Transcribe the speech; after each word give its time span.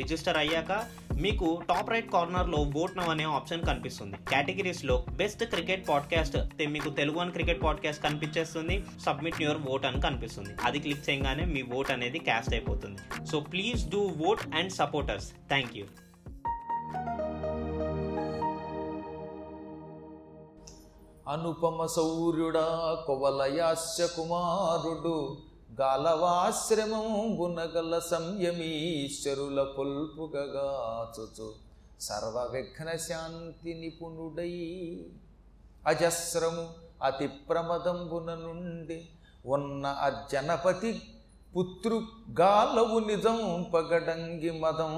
Register 0.00 0.36
అయ్యాక 0.36 0.72
మీకు 1.20 1.46
top 1.68 1.90
right 1.90 2.10
కార్నర్లో 2.12 2.58
ఓట్ 2.82 2.96
నవ్ 2.98 3.10
అనే 3.14 3.24
ఆప్షన్ 3.36 3.62
కనిపిస్తుంది. 3.66 4.16
కేటగిరీస్లో 4.30 4.96
బెస్ట్ 5.20 5.44
క్రికెట్ 5.44 5.88
పాడ్కాస్ట్ 5.88 6.36
మీకు 6.68 6.90
తెలుగు 7.00 7.18
అని 7.18 7.32
క్రికెట్ 7.36 7.62
పాడ్కాస్ట్ 7.62 8.02
కనిపించేస్తుంది. 8.02 8.76
సబ్మిట్ 9.06 9.42
యువర్ 9.42 9.62
ఓట్ 9.70 9.86
అని 9.86 10.00
కనిపిస్తుంది. 10.00 10.52
అది 10.64 10.78
క్లిక్ 10.86 11.06
చేయగానే 11.10 11.46
మీ 11.54 11.62
ఓట్ 11.78 11.90
అనేది 11.90 12.18
క్యాస్ట్ 12.28 12.54
అయిపోతుంది. 12.54 13.26
So 13.30 13.38
please 13.52 13.82
do 13.94 14.02
vote 14.26 14.44
and 14.54 14.72
supporters 14.72 15.30
thank 15.52 15.74
you 15.78 15.86
Anupama 21.28 21.86
సౌర్యుడా 21.96 22.66
కొవలయాస్య 23.06 24.04
కుమారుడు 24.16 25.16
గాలవాశ్రమము 25.78 27.18
గుణగల 27.38 27.94
సంయమీశ్వరుల 27.98 29.58
పొల్పుగాచుచు 29.76 31.48
సర్వవిఘ్న 32.00 32.88
శాంతి 32.96 33.72
నిపుణుడై 33.74 34.54
అజస్రము 35.86 36.64
అతి 37.02 37.28
ప్రమదంబున 37.50 38.34
నుండి 38.34 38.98
ఉన్న 39.44 39.86
అర్జనపతి 40.00 40.92
పుత్రు 41.54 41.98
గాలవు 42.40 42.98
నిజం 43.06 43.38
పగడంగి 43.74 44.50
మదం 44.58 44.94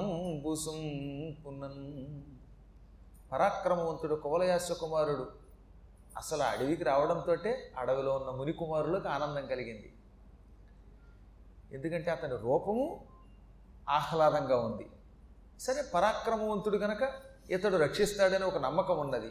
పునన్ 1.43 1.81
పరాక్రమవంతుడు 3.31 4.15
కువలయాస్య 4.15 4.73
కుమారుడు 4.73 5.25
అసలు 6.17 6.43
అడవికి 6.43 6.83
రావడంతో 6.83 7.35
అడవిలో 7.77 8.13
ఉన్న 8.15 8.31
మునికుమారులకు 8.37 9.09
ఆనందం 9.09 9.45
కలిగింది. 9.47 9.89
ఎందుకంటే 11.73 12.11
అతని 12.11 12.37
రూపము 12.37 13.05
ఆహ్లాదంగా 13.89 14.57
ఉంది. 14.57 14.89
సరే 15.59 15.83
పరాక్రమవంతుడు 15.93 16.77
కనుక 16.77 17.09
ఇతడు 17.49 17.77
రక్షిస్తాడని 17.77 18.45
ఒక 18.45 18.57
నమ్మకం 18.57 18.99
ఉన్నది. 18.99 19.27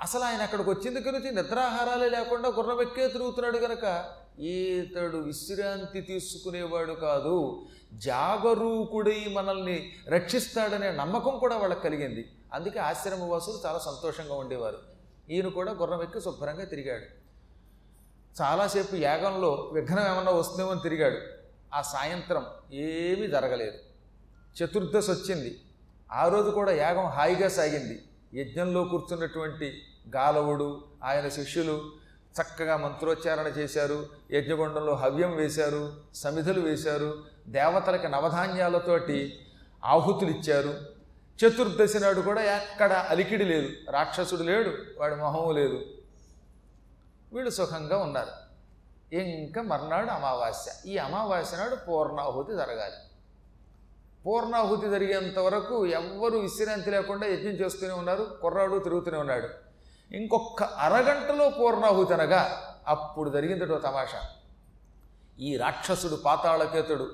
అసలు 0.00 0.24
ఆయన 0.24 0.42
అక్కడికి 0.42 0.70
వచ్చింది 0.70 1.00
గురించి 1.00 1.30
నిద్రాహారాలే 1.30 2.08
లేకుండా 2.08 2.48
గుర్రమెక్కే 2.48 3.08
తిరుగుతున్నాడు 3.08 3.58
కనుక 3.58 4.10
ఈతడు 4.40 5.16
విశ్రాంతి 5.16 6.00
తీసుకునేవాడు 6.00 6.92
కాదు. 6.92 7.66
జాగరూకుడై 7.92 9.30
మనల్ని 9.32 9.92
రక్షిస్తాడనే 10.08 10.92
నమ్మకం 10.92 11.38
కూడా 11.38 11.56
వాళ్ళకి 11.56 11.80
కలిగింది. 11.80 12.32
అందుకే 12.54 12.78
ఆశ్రమవాసులు 12.78 13.58
చాలా 13.66 13.78
సంతోషంగా 13.78 14.34
ఉండేవారు. 14.34 14.78
ఈయన 15.30 15.48
కూడా 15.48 15.72
గుర్రం 15.72 16.02
ఎక్కి 16.02 16.20
శుభ్రంగా 16.20 16.64
తిరిగాడు. 16.64 17.24
చాలాసేపు 18.42 18.96
యాగంలో 18.96 19.70
విఘ్నం 19.72 20.14
ఏమన్నా 20.14 20.32
వస్తుందేమో 20.32 20.74
తిరిగాడు. 20.74 21.33
ఆ 21.74 21.82
సాయంత్రం 21.82 22.46
ఏమీ 22.72 23.26
జరగలేదు. 23.26 23.78
చతుర్దశి 24.56 25.10
వచ్చింది. 25.10 25.60
ఆ 26.12 26.28
రోజు 26.28 26.50
కూడా 26.50 26.72
యాగం 26.72 27.04
హాయిగా 27.04 27.48
సాగింది. 27.48 28.02
యజ్ఞంలో 28.34 28.84
కూర్చున్నటువంటి 28.84 29.82
గాలవుడు 30.16 30.84
ఆయన 31.04 31.28
శిష్యులు 31.28 31.92
చక్కగా 32.42 32.76
మంత్రోచ్చారణ 32.76 33.46
చేశారు. 33.46 34.06
యజ్ఞగుండంలో 34.30 34.94
హవ్యం 34.94 35.36
వేశారు 35.36 35.92
సమిధులు 36.14 36.60
వేశారు. 36.60 37.24
దేవతలకి 37.48 38.08
నవధాన్యాలతోటి 38.08 39.46
ఆహుతులు 39.84 40.30
ఇచ్చారు. 40.30 40.74
చతుర్దశి 41.46 41.98
నాడు 41.98 42.20
కూడా 42.20 42.42
ఎక్కడ 42.42 42.92
అలికిడి 42.92 43.44
లేదు. 43.44 43.68
రాక్షసుడు 43.90 44.42
లేడు 44.42 44.76
వాడి 44.98 45.14
మొహము 45.14 45.52
లేదు. 45.52 45.84
వీళ్ళు 47.32 47.50
సుఖంగా 47.50 47.96
ఉన్నారు. 47.96 48.43
ఇంకా 49.22 49.62
మర్నాడు 49.62 50.10
అమావాస్య. 50.10 50.90
ఈ 50.90 50.96
అమావాస్య 50.96 51.56
నాడు 51.56 51.74
పూర్ణాహుతి 51.74 52.52
జరగాలి. 52.52 52.94
పూర్ణాహుతి 54.26 54.90
జరిగేంత 54.90 55.38
వరకు 55.38 55.86
ఎవ్వరూ 55.86 56.38
విశ్రాంతి 56.38 56.90
లేకుండా 56.90 57.26
యజ్ఞం 57.26 57.50
చేస్తూనే 57.50 57.92
ఉన్నారు 57.92 58.38
కుర్రాడు 58.42 58.78
తిరుగుతూనే 58.78 59.18
ఉన్నాడు. 59.18 59.48
ఇంకొక 60.14 60.62
అరగంటలో 60.62 61.50
పూర్ణాహుతి 61.50 62.14
అనగా 62.14 62.62
అప్పుడు 62.88 63.30
జరిగిందటో 63.30 63.78
తమాషా. 63.78 64.22
ఈ 65.40 65.56
రాక్షసుడు 65.56 66.16
పాతాళకేతుడు 66.24 67.10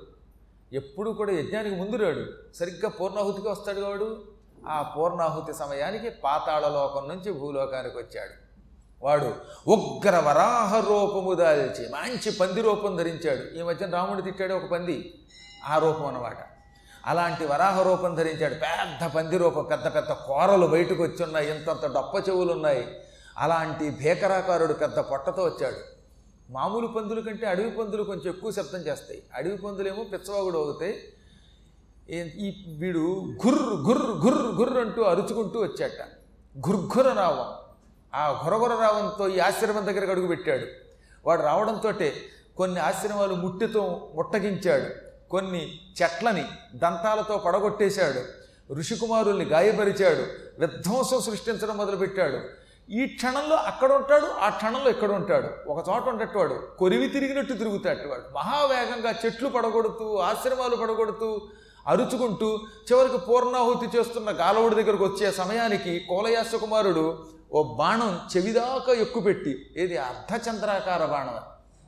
ఎప్పుడు 0.73 1.11
కూడా 1.11 1.33
యజ్ఞానికి 1.33 1.77
ముందు 1.77 1.97
రాడు. 1.97 2.55
సరిగ్గా 2.57 2.89
పూర్ణాహుతికి 2.89 3.49
వస్తాడు 3.49 3.81
వాడు. 3.81 4.25
ఆ 4.69 4.83
పూర్ణాహుతి 4.83 5.55
సమయానికి 5.55 6.11
పాతాళలోకం 6.11 7.09
నుంచి 7.09 7.33
భూలోకానికి 7.33 7.99
వచ్చాడు. 7.99 8.40
వాడు 9.03 9.35
ఉగ్ర 9.69 10.17
వరాహ 10.17 10.81
రూపము 10.89 11.35
దాల్చి 11.35 11.89
మంచి 11.89 12.33
పంది 12.33 12.61
రూపం 12.61 12.97
ధరించాడు. 12.97 13.59
ఈ 13.59 13.63
మధ్యన 13.63 13.91
రాముడు 13.91 14.21
తిట్టాడు 14.21 14.55
ఒక 14.55 14.65
పంది. 14.65 15.15
ఆ 15.65 15.79
రూపం 15.79 16.07
అన్నమాట. 16.07 16.37
అలాంటి 17.07 17.47
వరాహ 17.47 17.83
రూపం 17.83 18.15
ధరించాడు. 18.15 18.55
పెద్ద 18.55 19.15
పంది 19.15 19.39
రూపం 19.39 19.65
పెద్ద 19.65 19.95
పెద్ద 19.95 20.13
కూరలు 20.13 20.67
బయటకు 20.67 21.03
వచ్చి 21.03 21.25
ఉన్నాయి 21.25 21.59
ఇంతంత 21.59 21.95
డొప్ప 21.95 22.29
చెవులు 22.29 22.53
ఉన్నాయి 22.53 23.01
అలాంటి 23.39 23.91
భీకరాకారుడు 23.91 24.73
పెద్ద 24.73 24.99
పొట్టతో 24.99 25.45
వచ్చాడు. 25.45 25.77
మామూలు 26.53 26.87
పందుల 26.87 27.21
కంటే 27.21 27.47
అడవి 27.47 27.71
పందులు 27.71 28.03
కొంచెం 28.03 28.29
ఎక్కువ 28.29 28.51
శబ్దం 28.51 28.79
చేస్తాయి. 28.79 29.23
అడవి 29.35 29.57
పందులేమో 29.57 30.05
పిచ్చవాగుడు 30.05 30.59
అవుతాయి 30.59 30.95
ఈ 32.17 32.77
వీడు 32.79 33.35
గుర్రు 33.47 33.75
గుర్రు 33.75 34.13
గుర్రు 34.13 34.49
గుర్రు 34.49 34.81
అంటూ 34.81 35.03
అరుచుకుంటూ 35.03 35.61
వచ్చాట. 35.63 36.09
గుర్ఘుర 36.69 37.13
రావం 37.13 37.70
ఆ 38.15 38.43
గురగుర 38.45 38.69
రావంతో 38.69 39.29
ఈ 39.29 39.39
ఆశ్రమం 39.39 39.87
దగ్గరకు 39.87 40.11
అడుగు 40.11 40.27
పెట్టాడు. 40.27 40.67
వాడు 41.27 41.43
రావడంతో 41.43 41.93
కొన్ని 42.57 42.81
ఆశ్రమాలు 42.81 43.35
ముట్టితో 43.35 44.11
ముట్టగించాడు. 44.15 45.11
కొన్ని 45.31 45.81
చెట్లని 46.03 46.45
దంతాలతో 46.75 47.37
పడగొట్టేశాడు. 47.37 48.41
ఋషికుమారుల్ని 48.75 49.45
గాయపరిచాడు. 49.45 50.27
విధ్వంసం 50.61 51.21
సృష్టించడం 51.21 51.77
మొదలుపెట్టాడు. 51.77 52.41
ఈ 52.93 53.07
క్షణంలో 53.07 53.57
అక్కడ 53.57 53.93
ఉంటాడు 53.93 54.27
ఆ 54.27 54.49
క్షణంలో 54.49 54.91
ఇక్కడ 54.91 55.13
ఉంటాడు. 55.13 55.71
ఒక 55.71 55.89
చోట 55.89 56.09
ఉండేటవాడు 56.09 56.69
కొరివి 56.79 57.09
తిరిగినట్టు 57.09 57.53
తిరుగుతాడు 57.53 58.09
వాడు. 58.09 58.35
మహావేగంగా 58.35 59.15
చెట్లు 59.27 59.49
పడగొడుతూ 59.49 60.17
ఆశ్రమాలు 60.17 60.77
పడగొడుతూ 60.77 61.49
అరుచుకుంటూ 61.87 62.59
చివరికి 62.93 63.19
పూర్ణాహుతి 63.19 63.99
చేస్తున్న 63.99 64.31
గాలవుడి 64.31 64.75
దగ్గరకు 64.75 65.05
వచ్చే 65.05 65.31
సమయానికి 65.31 66.07
కోలయాస 66.09 66.55
కుమారుడు 66.55 67.19
ఓ 67.53 67.77
బాణం 67.77 68.21
చెవిదాకా 68.37 68.93
ఎక్కుపెట్టి 68.93 69.53
ఏది 69.77 69.97
అర్ధచంద్రాకార 69.97 71.05
బాణం? 71.05 71.39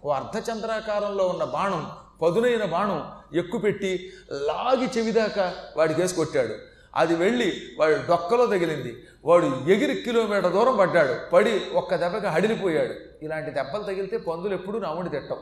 ఓ 0.05 0.11
అర్ధచంద్రాకారంలో 0.11 1.27
ఉన్న 1.27 1.45
బాణం 1.45 1.91
పదునైన 2.23 2.65
బాణం 2.65 3.01
ఎక్కుపెట్టి 3.35 4.13
లాగి 4.31 4.87
చెవిదాకా 4.99 5.55
వాడికి 5.77 6.01
వేసి 6.01 6.15
కొట్టాడు. 6.15 6.55
అది 6.97 7.15
వెళ్ళి 7.15 7.63
వాడు 7.79 7.95
డొక్కలో 8.09 8.47
తగిలింది. 8.47 8.93
వాడు 9.25 9.47
ఎగిరి 9.47 9.95
కిలోమీటర్ 9.95 10.53
దూరం 10.53 10.77
పడ్డాడు. 10.77 11.15
పడి 11.33 11.55
ఒక్క 11.75 11.97
దెబ్బకి 11.97 12.27
హడిలిపోయాడు. 12.27 12.95
ఇలాంటి 13.25 13.51
దెబ్బలు 13.51 13.83
తగిలితే 13.83 14.17
పందులు 14.17 14.55
ఎప్పుడూ 14.55 14.79
రాముడి 14.79 15.09
తిట్టం 15.09 15.41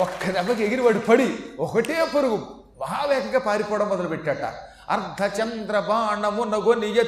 ఒక్క 0.00 0.30
దెబ్బకి 0.30 0.62
ఎగిరి 0.64 0.82
వాడు 0.82 0.98
పడి 0.98 1.38
ఒకటే 1.58 1.96
పరుగు 2.16 2.38
మహావేగంగా 2.80 3.38
పారిపోవడం 3.38 3.88
మొదలుపెట్టాట. 3.88 4.71
అర్ధచంద్ర 4.90 5.80
బాణమున 5.80 6.56
గొనియ 6.56 7.02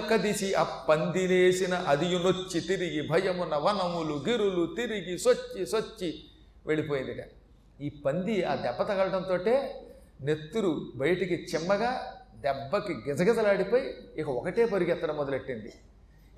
కదిసి 0.00 0.54
అప్పందిలేసిన 0.54 1.74
అదియునొచ్చి 1.74 2.60
తిరిగి 2.60 3.08
భయమున 3.08 3.56
వనములు 3.56 4.24
గిరులు 4.28 4.66
తిరిగి 4.66 5.18
సొచ్చి 5.18 5.66
సొచ్చి 5.66 6.24
వెళ్ళిపోయిందిట. 6.66 7.24
ఈ 7.80 7.88
పంది 8.06 8.44
ఆ 8.44 8.54
దెబ్బ 8.54 8.82
తగలడంతో 8.82 9.36
నెత్తురు 10.20 10.80
బయటికి 10.96 11.34
చిమ్మగా 11.34 12.12
దెబ్బకి 12.34 12.92
గిజగిజలాడిపోయి 12.92 13.94
ఇక 14.16 14.28
ఒకటే 14.28 14.66
పరిగెత్తడం 14.66 15.16
మొదలెట్టింది. 15.16 15.72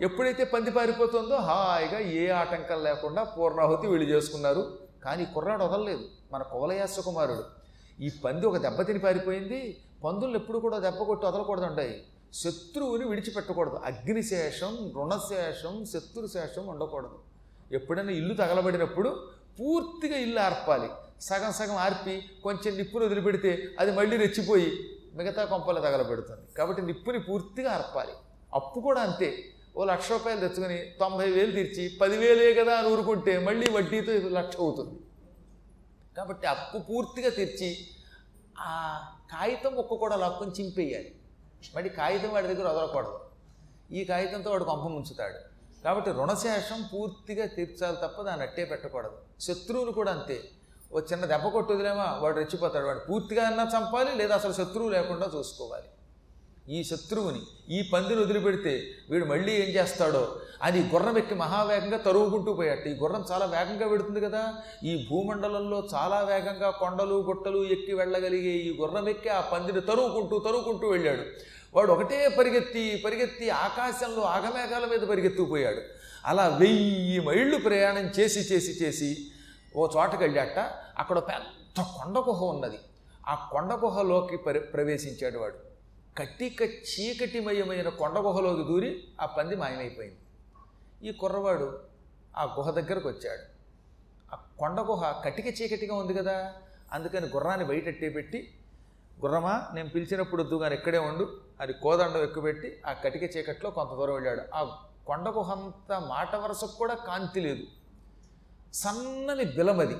ఎప్పుడైతే 0.00 0.44
పంది 0.44 0.70
పారిపోతుందో 0.70 1.36
హాయిగా 1.36 1.98
ఏ 1.98 2.28
ఆటంకం 2.28 2.84
లేకుండా 2.84 3.22
పూర్ణాహుతి 3.22 3.86
వీళ్ళు 3.86 4.08
చేసుకున్నారు. 4.08 4.78
కానీ 5.04 5.24
కుర్రాడు 5.24 5.64
వదలలేదు. 5.64 6.04
మన 6.32 6.42
కువలయాస 6.42 7.00
కుమారుడు. 7.00 7.57
ఈ 8.06 8.08
పంది 8.24 8.44
ఒక 8.46 8.56
దెబ్బ 8.64 8.80
తిని 8.88 9.00
పారిపోయింది. 9.04 9.60
పందులను 10.04 10.36
ఎప్పుడు 10.40 10.58
కూడా 10.64 10.76
దెబ్బ 10.78 11.00
కొట్టి 11.08 11.24
వదలకూడదు 11.26 11.66
ఉంటాయి 11.70 11.94
శత్రువుని 12.40 13.04
విడిచిపెట్టకూడదు. 13.10 13.76
అగ్నిశేషం 13.90 14.74
రుణశేషం 14.96 15.74
శత్రుశేషం 15.92 16.64
ఉండకూడదు. 16.72 17.18
ఎప్పుడైనా 17.78 18.12
ఇల్లు 18.20 18.34
తగలబడినప్పుడు 18.34 19.10
పూర్తిగా 19.58 20.16
ఇల్లు 20.26 20.40
ఆర్పాలి. 20.40 20.88
సగం 21.28 21.52
సగం 21.52 21.78
ఆర్పి 21.86 22.14
కొంచెం 22.44 22.72
నిప్పును 22.76 23.04
వదిలిపెడితే 23.04 23.52
అది 23.80 23.90
మళ్ళీ 23.98 24.16
రెచ్చిపోయి 24.16 24.70
మిగతా 25.18 25.44
కొంపలు 25.44 25.80
తగలబెడుతుంది. 25.86 26.44
కాబట్టి 26.58 26.82
నిప్పుని 26.82 27.18
పూర్తిగా 27.28 27.70
ఆర్పాలి. 27.78 28.14
అప్పు 28.58 28.78
కూడా 28.80 29.00
అంతే. 29.08 29.30
ఓ 29.76 29.84
లక్ష 29.92 30.06
రూపాయలు 30.12 30.40
తెచ్చుకొని 30.40 30.78
తొంభై 31.00 31.28
వేలు 31.30 31.52
తీర్చి 31.58 31.84
పదివేలే 32.00 32.54
కదా 32.60 32.74
అని 32.78 32.88
ఊరుకుంటే 32.92 33.32
మళ్ళీ 33.48 33.66
వడ్డీతో 33.76 34.12
లక్ష 34.38 34.56
అవుతుంది. 34.56 34.96
కాబట్టి 36.18 36.46
అప్పు 36.46 36.78
పూర్తిగా 36.78 37.30
తెచ్చి 37.30 37.70
ఆ 38.58 38.72
కాగితం 39.32 39.74
ఒక్క 39.74 39.94
కూడా 39.94 40.16
లాక్కొని 40.16 40.50
చింపేయాలి. 40.50 41.10
మళ్ళీ 41.74 41.90
కాగితం 41.90 42.30
వాడి 42.30 42.46
దగ్గర 42.46 42.68
వదలకూడదు. 42.68 43.20
ఈ 43.92 44.04
కాగితంతో 44.04 44.50
వాడు 44.50 44.64
కొంప 44.64 44.82
ముంచుతాడు. 44.82 45.38
కాబట్టి 45.84 46.10
రుణశేషం 46.10 46.80
పూర్తిగా 46.94 47.46
తీర్చాలి 47.46 47.96
తప్ప 47.96 48.22
దాన్ని 48.22 48.46
అట్టే 48.46 48.64
పెట్టకూడదు. 48.64 49.18
శత్రువులు 49.40 49.92
కూడా 49.92 50.12
అంతే. 50.12 50.38
ఓ 50.92 51.00
చిన్న 51.00 51.24
దెబ్బ 51.24 51.48
కొట్టుదిలేమా 51.48 52.06
వాడు 52.22 52.36
రెచ్చిపోతాడు. 52.36 52.86
వాడు 52.86 52.98
పూర్తిగా 52.98 53.46
అన్నా 53.46 53.64
చంపాలి 53.76 54.16
లేదా 54.16 54.34
అసలు 54.34 54.52
శత్రువు 54.52 54.88
లేకుండా 54.88 55.30
చూసుకోవాలి. 55.34 55.88
ఈ 56.68 56.84
శత్రువుని 56.84 57.40
ఈ 57.74 57.90
పందిని 57.92 58.20
వదిలిపెడితే 58.20 58.82
వీడు 59.10 59.24
మళ్ళీ 59.24 59.52
ఏం 59.52 59.68
చేస్తాడో? 59.68 60.36
అది 60.62 60.80
గుర్రం 60.80 61.18
ఎక్కి 61.18 61.34
మహావేగంగా 61.34 61.96
తరుగుకుంటూ 61.96 62.52
పోయాట 62.52 62.86
ఈ 62.86 62.94
గుర్రం 62.94 63.24
చాలా 63.32 63.46
వేగంగా 63.46 63.88
పెడుతుంది 63.88 64.20
కదా? 64.20 64.54
ఈ 64.84 65.06
భూమండలంలో 65.10 65.88
చాలా 65.94 66.20
వేగంగా 66.20 66.70
కొండలు 66.70 67.14
గుట్టలు 67.14 67.64
ఎక్కి 67.64 67.94
వెళ్ళగలిగే 67.94 68.50
ఈ 68.50 68.78
గుర్రం 68.80 69.08
ఎక్కి 69.08 69.28
ఆ 69.28 69.40
పందిని 69.40 69.80
తరుగుకుంటూ 69.80 70.38
తరుగుకుంటూ 70.38 70.88
వెళ్ళాడు. 70.88 71.22
వాడు 71.74 71.92
ఒకటే 71.92 72.28
పరిగెత్తి 72.28 73.02
పరిగెత్తి 73.04 73.50
ఆకాశంలో 73.50 74.22
ఆగమేఘాల 74.22 74.86
మీద 74.86 75.00
పరిగెత్తుకుపోయాడు 75.00 75.80
అలా 76.26 76.48
వెయ్యి 76.48 77.20
మైళ్ళు 77.20 77.58
ప్రయాణం 77.58 78.06
చేసి 78.18 78.54
చేసి 78.54 78.84
చేసి 78.84 79.16
ఓ 79.76 79.88
చోటకి 79.96 80.22
వెళ్ళాట. 80.22 80.58
అక్కడ 80.98 81.18
పెద్ద 81.18 81.82
కొండ 81.82 82.18
గుహ 82.18 82.44
ఉన్నది. 82.44 82.78
ఆ 83.28 83.48
కొండ 83.52 83.72
గుహలోకి 83.72 84.36
ప్రవేశించాడు 84.60 85.38
వాడు. 85.38 85.67
కట్టిక 86.18 86.62
చీకటిమయమైన 86.62 87.88
కొండ 87.88 88.18
గుహలోకి 88.18 88.64
దూరి 88.64 89.04
ఆ 89.20 89.26
పంది 89.26 89.56
మాయమైపోయింది. 89.56 90.18
ఈ 91.08 91.12
కుర్రవాడు 91.12 91.80
ఆ 92.36 92.44
గుహ 92.44 92.70
దగ్గరకు 92.70 93.08
వచ్చాడు. 93.08 93.42
ఆ 94.34 94.38
కొండ 94.58 94.80
గుహ 94.80 95.22
కటిక 95.24 95.62
చీకటిగా 95.62 95.94
ఉంది 95.94 96.14
కదా 96.14 96.54
అందుకని 96.92 97.26
గుర్రాన్ని 97.26 97.66
బయటట్టే 97.66 98.08
పెట్టి 98.08 98.54
గుర్రమా 99.24 99.70
నేను 99.74 99.88
పిలిచినప్పుడు 99.88 100.42
వద్దు 100.42 100.64
ఇక్కడే 100.64 100.98
ఉండు 100.98 101.42
అది 101.60 101.72
కోదండం 101.72 102.22
ఎక్కుపెట్టి 102.22 102.82
ఆ 102.86 102.92
కటిక 102.92 103.36
చీకట్లో 103.36 103.70
కొంత 103.70 103.90
దూరం 103.90 104.14
వెళ్ళాడు. 104.14 104.40
ఆ 104.54 104.78
కొండ 105.06 105.28
గుహ 105.28 105.52
అంతా 105.52 105.98
మాట 105.98 106.36
వరసకు 106.36 106.76
కూడా 106.76 106.94
కాంతి 106.94 107.40
లేదు. 107.40 107.66
సన్నని 108.74 109.44
బిలమది 109.44 109.96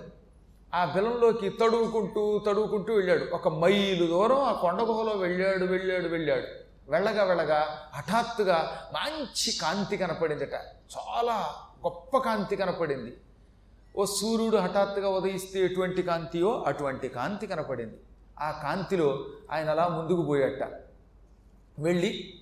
ఆ 0.74 0.84
బిలంలోకి 0.84 1.48
తడువుకుంటూ 1.48 2.42
తడువుకుంటూ 2.46 2.94
వెళ్ళాడు. 2.94 3.34
ఒక 3.34 3.48
మైలు 3.48 4.06
దూరం 4.06 4.40
ఆ 4.40 4.52
కొండ 4.52 4.82
గుహలో 4.82 5.12
వెళ్ళాడు 5.12 5.64
వెళ్ళాడు 5.64 6.08
వెళ్ళాడు. 6.08 6.46
వెళ్ళగా 6.90 7.24
వెళ్ళగా 7.24 7.90
హఠాత్తుగా 7.94 8.88
మంచి 8.94 9.52
కాంతి 9.60 9.96
కనపడిందట. 9.96 10.54
చాలా 10.98 11.54
గొప్ప 11.84 12.18
కాంతి 12.18 12.56
కనపడింది. 12.56 13.16
ఓ 13.96 14.04
సూర్యుడు 14.04 14.56
హఠాత్తుగా 14.56 15.08
ఉదయిస్తే 15.08 15.60
ఎటువంటి 15.60 16.02
కాంతియో 16.02 16.64
అటువంటి 16.66 17.08
కాంతి 17.08 17.46
కనపడింది. 17.46 17.96
ఆ 18.40 18.60
కాంతిలో 18.62 19.26
ఆయన 19.52 19.70
అలా 19.70 19.88
ముందుకు 19.88 20.22
పోయాట 20.22 20.82
వెళ్ళి 21.78 22.34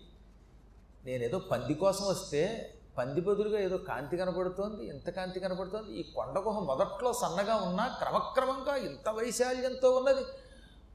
నేనేదో 1.05 1.39
పంది 1.39 1.75
కోసం 1.75 2.05
వస్తే 2.09 2.73
పంది 2.99 3.21
బదులుగా 3.21 3.59
ఏదో 3.59 3.77
కాంతి 3.77 4.17
కనబడుతోంది 4.17 4.87
ఇంత 4.87 5.11
కాంతి 5.11 5.41
కనబడుతోంది 5.41 5.93
ఈ 5.93 6.03
కొండగుహ 6.03 6.59
మొదట్లో 6.59 7.13
సన్నగా 7.13 7.57
ఉన్నా 7.57 7.87
క్రమక్రమంగా 7.87 8.77
ఇంత 8.77 9.09
వైశాల్యంతో 9.09 9.91
ఉన్నది. 9.91 10.25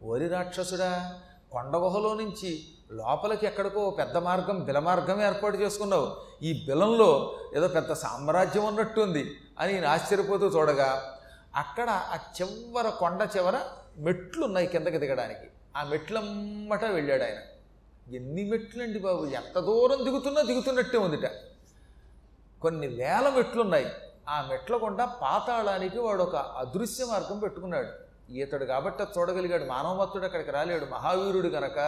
ఓరి 0.04 0.28
రాక్షసుడా 0.28 1.20
కొండగుహలో 1.52 2.14
నుంచి 2.14 2.68
లోపలికి 2.92 3.46
ఎక్కడికో 3.46 3.90
పెద్ద 3.90 4.18
మార్గం 4.18 4.60
బిల 4.60 4.80
మార్గం 4.80 5.22
ఏర్పాటు 5.22 5.58
చేసుకున్నావు. 5.58 6.18
ఈ 6.44 6.66
బిలంలో 6.66 7.36
ఏదో 7.56 7.68
పెద్ద 7.68 7.94
సామ్రాజ్యం 7.94 8.66
ఉన్నట్టుంది 8.66 9.36
అని 9.60 9.74
నేను 9.74 9.88
ఆశ్చర్యపోతూ 9.88 10.48
చూడగా 10.48 11.18
అక్కడ 11.56 11.90
ఆ 11.90 12.18
చివర 12.42 12.90
కొండ 12.90 13.28
చివర 13.38 13.60
మెట్లు 13.98 14.46
ఉన్నాయి 14.46 14.68
కిందకి 14.68 14.98
దిగడానికి. 14.98 15.48
ఆ 15.76 15.84
మెట్లమ్మట 15.84 16.84
వెళ్ళాడు 16.86 17.24
ఆయన. 17.24 17.40
ఎన్ని 18.16 18.50
మెట్లండి 18.50 19.00
బాబు 19.00 19.26
ఎంత 19.26 19.60
దూరం 19.60 20.04
దిగుతున్నా 20.04 20.42
దిగుతున్నట్టే 20.42 20.98
ఉందిట. 20.98 21.51
కొన్ని 22.62 22.88
వేల 22.88 23.34
మెట్లున్నాయి. 23.36 23.86
ఆ 24.30 24.48
మెట్ల 24.50 24.76
గుండా 24.76 25.06
పాతాళానికి 25.06 26.00
వాడు 26.00 26.24
ఒక 26.24 26.36
అదృశ్య 26.36 27.06
మార్గం 27.06 27.40
పెట్టుకున్నాడు. 27.40 27.88
ఈతడు 28.32 28.66
కాబట్టి 28.66 29.04
చూడగలిగాడు. 29.04 29.66
మానవమత్తుడు 29.66 30.26
అక్కడికి 30.26 30.52
రాలేడు. 30.52 30.86
మహావీరుడు 30.86 31.48
గనక 31.48 31.80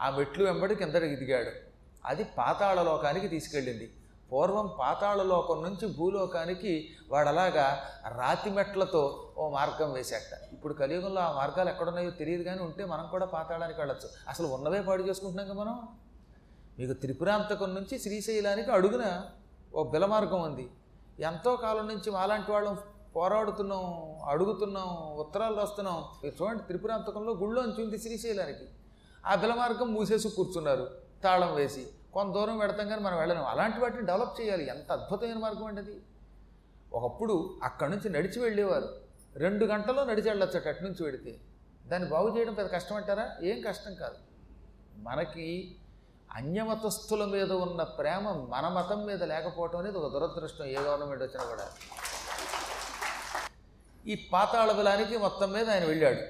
ఆ 0.00 0.10
మెట్లు 0.10 0.44
వెంబడి 0.44 0.74
కిందడికి 0.74 1.16
దిగాడు. 1.16 1.50
అది 2.04 2.24
పాతాళలోకానికి 2.24 3.28
తీసుకెళ్ళింది. 3.28 3.92
పూర్వం 4.32 4.70
పాతాళలోకం 4.78 5.62
నుంచి 5.62 5.86
భూలోకానికి 5.96 6.88
వాడలాగా 7.10 7.82
రాతి 8.16 8.50
మెట్లతో 8.50 9.32
ఓ 9.38 9.50
మార్గం 9.50 9.92
వేసేట 9.92 10.52
ఇప్పుడు 10.52 10.74
కలియుగంలో 10.74 11.20
ఆ 11.20 11.32
మార్గాలు 11.32 11.68
ఎక్కడున్నాయో 11.68 12.10
తెలియదు 12.10 12.42
కానీ 12.42 12.62
ఉంటే 12.62 12.84
మనం 12.84 13.06
కూడా 13.06 13.26
పాతాళానికి 13.26 13.80
వెళ్ళొచ్చు. 13.80 14.08
అసలు 14.28 14.46
ఉన్నవే 14.46 14.80
పాడు 14.80 15.02
చేసుకుంటున్నాం 15.02 15.46
కదా 15.46 15.64
మనం? 15.64 15.88
మీకు 16.78 16.92
త్రిపురాంతకం 16.92 17.74
నుంచి 17.74 17.98
శ్రీశైలానికి 17.98 18.70
అడుగున? 18.70 19.20
ఓ 19.76 19.82
బిల 19.82 20.06
మార్గం 20.06 20.42
ఉంది 20.42 20.70
ఎంతో 21.20 21.56
కాలం 21.56 21.88
నుంచి 21.88 22.10
మాలాంటి 22.10 22.52
వాళ్ళం 22.52 22.78
పోరాడుతున్నాం 23.16 23.84
అడుగుతున్నాం 24.24 25.16
ఉత్తరాలు 25.16 25.56
రాస్తున్నాం. 25.56 26.04
మీరు 26.24 26.42
చూడండి 26.42 26.62
త్రిపురాంతకంలో 26.62 27.32
గుళ్ళోంచి 27.32 27.84
ఉంది 27.84 27.98
శ్రీశైలానికి. 27.98 28.66
ఆ 29.26 29.34
బిల 29.34 29.54
మార్గం 29.54 29.94
మూసేసి 29.94 30.28
కూర్చున్నారు 30.28 30.88
తాళం 31.24 31.54
వేసి. 31.54 31.86
కొంత 32.14 32.34
దూరం 32.34 32.58
పెడతాం 32.58 32.88
కానీ 32.88 33.02
మనం 33.02 33.18
వెళ్ళలేము 33.18 33.46
అలాంటి 33.46 33.80
వాటిని 33.80 34.06
డెవలప్ 34.06 34.40
చేయాలి. 34.40 34.68
ఎంత 34.68 34.92
అద్భుతమైన 34.92 35.38
మార్గం 35.38 35.64
అండి 35.64 35.80
అది. 35.80 36.02
ఒకప్పుడు 36.92 37.54
అక్కడి 37.62 37.90
నుంచి 37.90 38.10
నడిచి 38.10 38.42
వెళ్ళేవారు. 38.42 38.88
రెండు 39.36 39.64
గంటల్లో 39.64 40.04
నడిచి 40.04 40.28
వెళ్ళొచ్చట 40.28 40.68
అటు 40.68 40.82
నుంచి 40.82 41.04
వెడితే. 41.04 41.40
దాన్ని 41.86 42.08
బాగు 42.08 42.36
చేయడం 42.36 42.54
పెద్ద 42.54 42.70
కష్టం 42.70 42.96
అంటారా? 42.96 43.36
ఏం 43.42 43.62
కష్టం 43.68 43.94
కాదు. 43.94 44.14
మనకి 44.96 45.76
అన్యమతస్థుల 46.38 47.24
మీద 47.24 47.52
ఉన్న 47.52 47.82
ప్రేమ 47.82 48.24
మన 48.54 48.68
మతం 48.68 49.06
మీద 49.06 49.22
లేకపోవటం 49.22 49.78
అనేది 49.78 49.98
ఒక 49.98 50.08
దురదృష్టం. 50.14 50.64
ఏ 50.64 50.78
గవర్నమెంట్ 50.86 51.22
వచ్చినా 51.22 51.44
కూడా. 51.44 51.66
ఈ 54.06 54.14
పాతాళ 54.32 54.72
బిలానికి 54.72 55.16
మొత్తం 55.16 55.52
మీద 55.52 55.70
ఆయన 55.70 55.84
వెళ్ళాడు. 55.84 56.22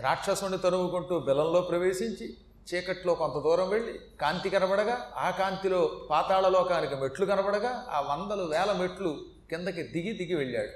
రాక్షసుని 0.00 0.58
తరువుకుంటూ 0.58 1.14
బిలంలో 1.20 1.60
ప్రవేశించి 1.60 2.26
చీకట్లో 2.68 3.14
కొంత 3.14 3.36
దూరం 3.44 3.68
వెళ్ళి 3.68 3.94
కాంతి 4.20 4.50
కనబడగా 4.50 5.12
ఆ 5.16 5.30
కాంతిలో 5.30 5.80
పాతాళలోకానికి 6.10 6.96
మెట్లు 6.96 7.26
కనబడగా 7.26 7.72
ఆ 7.88 8.00
వందలు 8.00 8.42
వేల 8.42 8.72
మెట్లు 8.72 9.10
కిందకి 9.50 9.82
దిగి 9.82 10.12
దిగి 10.12 10.34
వెళ్ళాడు. 10.34 10.72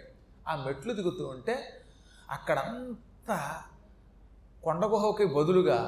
ఆ 0.48 0.56
మెట్లు 0.56 0.92
దిగుతూ 0.92 1.28
ఉంటే 1.28 1.54
అక్కడంతా 2.30 3.38
కొండగుహకి 4.64 5.26
బదులుగా 5.26 5.78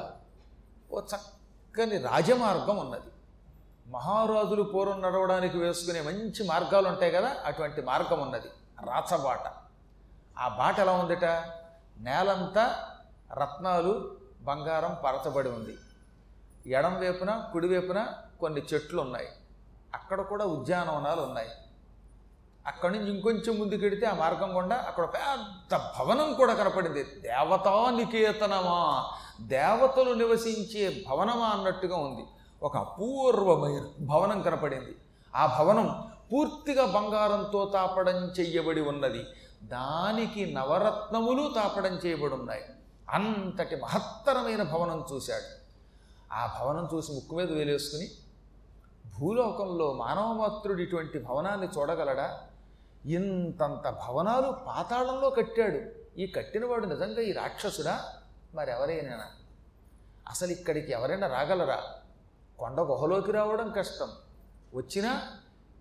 ఓ 0.91 1.01
చక్క 1.01 1.38
చక్కని 1.69 1.97
రాజమార్గం 1.97 2.77
ఉన్నది. 2.77 3.11
మహారాజులు 3.87 4.63
పూర్వం 4.63 5.01
నడవడానికి 5.01 5.57
వేసుకునే 5.57 6.01
మంచి 6.01 6.47
మార్గాలు 6.47 6.87
ఉంటాయి 6.87 7.11
కదా 7.11 7.35
అటువంటి 7.45 7.81
మార్గం 7.81 8.19
ఉన్నది. 8.21 8.47
రాచబాట. 8.85 9.39
ఆ 10.39 10.47
బాట 10.47 10.79
ఎలా 10.79 10.91
ఉందట? 10.91 11.25
నేలంతా 11.97 12.89
రత్నాలు 13.33 14.17
బంగారం 14.41 14.97
పరచబడి 15.05 15.49
ఉంది. 15.49 15.77
ఎడం 16.67 16.99
వైపున 16.99 17.49
కుడివైపున 17.53 18.05
కొన్ని 18.39 18.61
చెట్లు 18.73 19.01
ఉన్నాయి. 19.01 19.27
అక్కడ 19.93 20.21
కూడా 20.21 20.45
ఉద్యానవనాలు 20.45 21.21
ఉన్నాయి. 21.21 21.49
అక్కడి 22.67 22.99
నుంచి 22.99 23.13
ఇంకొంచెం 23.15 23.59
ముందుకెడితే 23.59 24.05
ఆ 24.05 24.13
మార్గం 24.13 24.57
గుండా 24.57 24.75
అక్కడ 24.75 25.03
పెద్ద 25.05 25.81
భవనం 25.99 26.33
కూడా 26.33 26.53
కనపడింది. 26.53 27.03
దేవతా 27.03 27.89
నికేతనమా 27.89 29.11
దేవతలు 29.39 30.13
నివసించే 30.13 31.03
భవనమా 31.09 31.45
అన్నట్టుగా 31.45 31.97
ఉంది. 31.97 32.21
ఒక 32.63 32.77
అపూర్వమైన 32.77 33.85
భవనం 33.99 34.41
కనపడింది. 34.41 34.95
ఆ 35.35 35.57
భవనం 35.59 36.11
పూర్తిగా 36.33 36.85
బంగారంతో 36.85 37.69
తాపడం 37.73 38.15
చెయ్యబడి 38.15 38.81
ఉన్నది. 38.81 39.25
దానికి 39.63 40.53
నవరత్నములు 40.53 41.51
తాపడం 41.55 41.93
చేయబడి 41.93 42.33
ఉన్నాయి 42.33 42.61
అంతటి 43.09 43.75
మహత్తరమైన 43.75 44.63
భవనం 44.63 45.05
చూశాడు. 45.13 45.59
ఆ 46.33 46.59
భవనం 46.61 46.89
చూసి 46.93 47.11
ముక్కు 47.11 47.35
మీద 47.35 47.51
వేలేసుకుని 47.51 48.07
భూలోకంలో 49.19 49.93
మానవమాత్రుడు 49.93 50.81
ఇటువంటి 50.81 51.19
భవనాన్ని 51.19 51.67
చూడగలడా? 51.77 52.39
ఇంతంత 53.05 53.89
భవనాలు 53.89 54.51
పాతాళంలో 54.67 55.29
కట్టాడు. 55.29 55.79
ఈ 56.19 56.27
కట్టినవాడు 56.27 56.85
నిజంగా 56.85 57.21
ఈ 57.21 57.31
రాక్షసుడా? 57.31 58.05
మరెవరైనా. 58.55 59.23
అసలు 60.29 60.51
ఇక్కడికి 60.51 60.91
ఎవరైనా 60.91 61.27
రాగలరా? 61.27 61.83
కొండ 62.59 62.81
గుహలోకి 62.81 63.31
రావడం 63.31 63.73
కష్టం. 63.77 64.09
వచ్చినా 64.73 65.21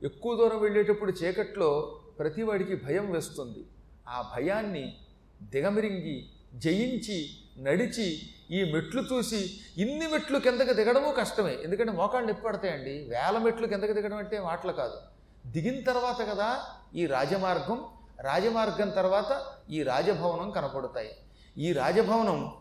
ఎక్కువ 0.03 0.37
దూరం 0.37 0.61
వెళ్ళేటప్పుడు 0.61 1.13
చీకట్లో 1.13 2.01
ప్రతివాడికి 2.19 2.77
భయం 2.77 3.13
వేస్తుంది. 3.13 3.67
ఆ 4.09 4.33
భయాన్ని 4.37 4.97
దిగమిరింగి 5.43 6.29
జయించి 6.55 7.31
నడిచి 7.63 8.21
ఈ 8.51 8.73
మెట్లు 8.73 9.03
చూసి 9.03 9.61
ఇన్ని 9.79 10.07
మెట్లు 10.07 10.39
కిందకి 10.39 10.75
దిగడము 10.75 11.13
కష్టమే. 11.13 11.59
ఎందుకంటే 11.63 11.93
మోకాళ్ళు 11.93 12.29
నొప్పి 12.29 12.43
పడతాయండి. 12.43 12.91
వేల 12.91 13.39
మెట్లు 13.39 13.67
కిందకి 13.67 13.93
దిగడం 13.93 14.17
అంటే 14.17 14.41
మాటలు 14.41 14.73
కాదు. 14.73 15.01
దిగిన 15.47 15.85
తర్వాత 15.85 16.21
కదా 16.21 16.63
ఈ 16.95 17.07
రాజమార్గం 17.07 17.85
రాజమార్గం 18.21 18.91
తర్వాత 18.91 19.47
ఈ 19.71 19.83
రాజభవనం 19.83 20.51
కనపడతాయి. 20.51 21.17
ఈ 21.59 21.73
రాజభవనం 21.73 22.55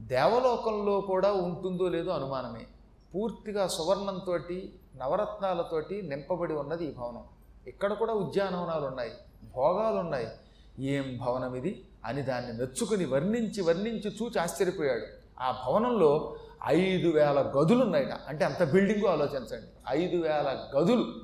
దేవలోకంలో 0.00 1.00
కూడా 1.00 1.32
ఉంటుందో 1.32 1.88
లేదో 1.88 2.10
అనుమానమే. 2.10 2.66
పూర్తిగా 3.14 3.66
సువర్ణంతో 3.66 4.38
నవరత్నాలతోటి 4.96 6.02
నింపబడి 6.02 6.54
ఉన్నది 6.54 6.84
ఈ 6.84 6.94
భవనం. 6.94 7.24
ఇక్కడ 7.66 7.92
కూడా 7.92 8.12
ఉద్యానవనాలు 8.12 8.86
ఉన్నాయి 8.86 9.12
భోగాలు 9.56 9.96
ఉన్నాయి. 9.96 10.28
ఏం 10.78 11.18
భవనం 11.26 11.54
ఇది? 11.54 11.84
అని 12.04 12.22
దాన్ని 12.22 12.52
మెచ్చుకుని 12.52 13.04
వర్ణించి 13.04 13.62
వర్ణించి 13.62 14.16
చూచి 14.22 14.40
ఆశ్చర్యపోయాడు. 14.40 15.06
ఆ 15.40 15.64
భవనంలో 15.66 16.36
ఐదు 16.66 17.08
వేల 17.08 17.52
గదులు 17.58 17.84
ఉన్నాయట 17.84 18.12
అంటే 18.28 18.44
అంత 18.44 18.64
బిల్డింగు 18.64 19.06
ఆలోచించండి. 19.06 19.66
ఐదు 19.88 20.16
వేల 20.16 20.68
గదులు. 20.78 21.14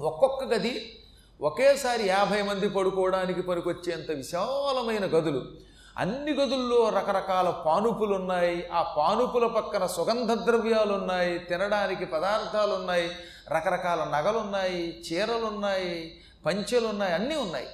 ఒక్కొక్క 0.00 0.44
గది 0.44 0.98
ఒకేసారి 1.40 2.08
యాభై 2.08 2.42
మంది 2.42 2.68
పడుకోవడానికి 2.68 3.42
పనికొచ్చేంత 3.42 4.10
విశాలమైన 4.10 5.04
గదులు. 5.04 5.67
అన్ని 5.98 6.32
గదుల్లో 6.32 6.88
రకరకాల 6.88 7.50
పానుపులు 7.50 8.14
ఉన్నాయి 8.14 8.68
ఆ 8.68 8.82
పానుపుల 8.82 9.46
పక్కన 9.46 9.86
సుగంధ 9.86 10.32
ద్రవ్యాలు 10.32 10.92
ఉన్నాయి 10.92 11.38
తినడానికి 11.38 12.04
పదార్థాలు 12.06 12.74
ఉన్నాయి 12.74 13.10
రకరకాల 13.56 14.04
నగలు 14.04 14.38
ఉన్నాయి 14.38 15.04
చీరలు 15.12 15.44
ఉన్నాయి 15.44 16.20
పంచెలు 16.46 16.86
ఉన్నాయి 16.86 17.12
అన్నీ 17.12 17.34
ఉన్నాయి. 17.34 17.66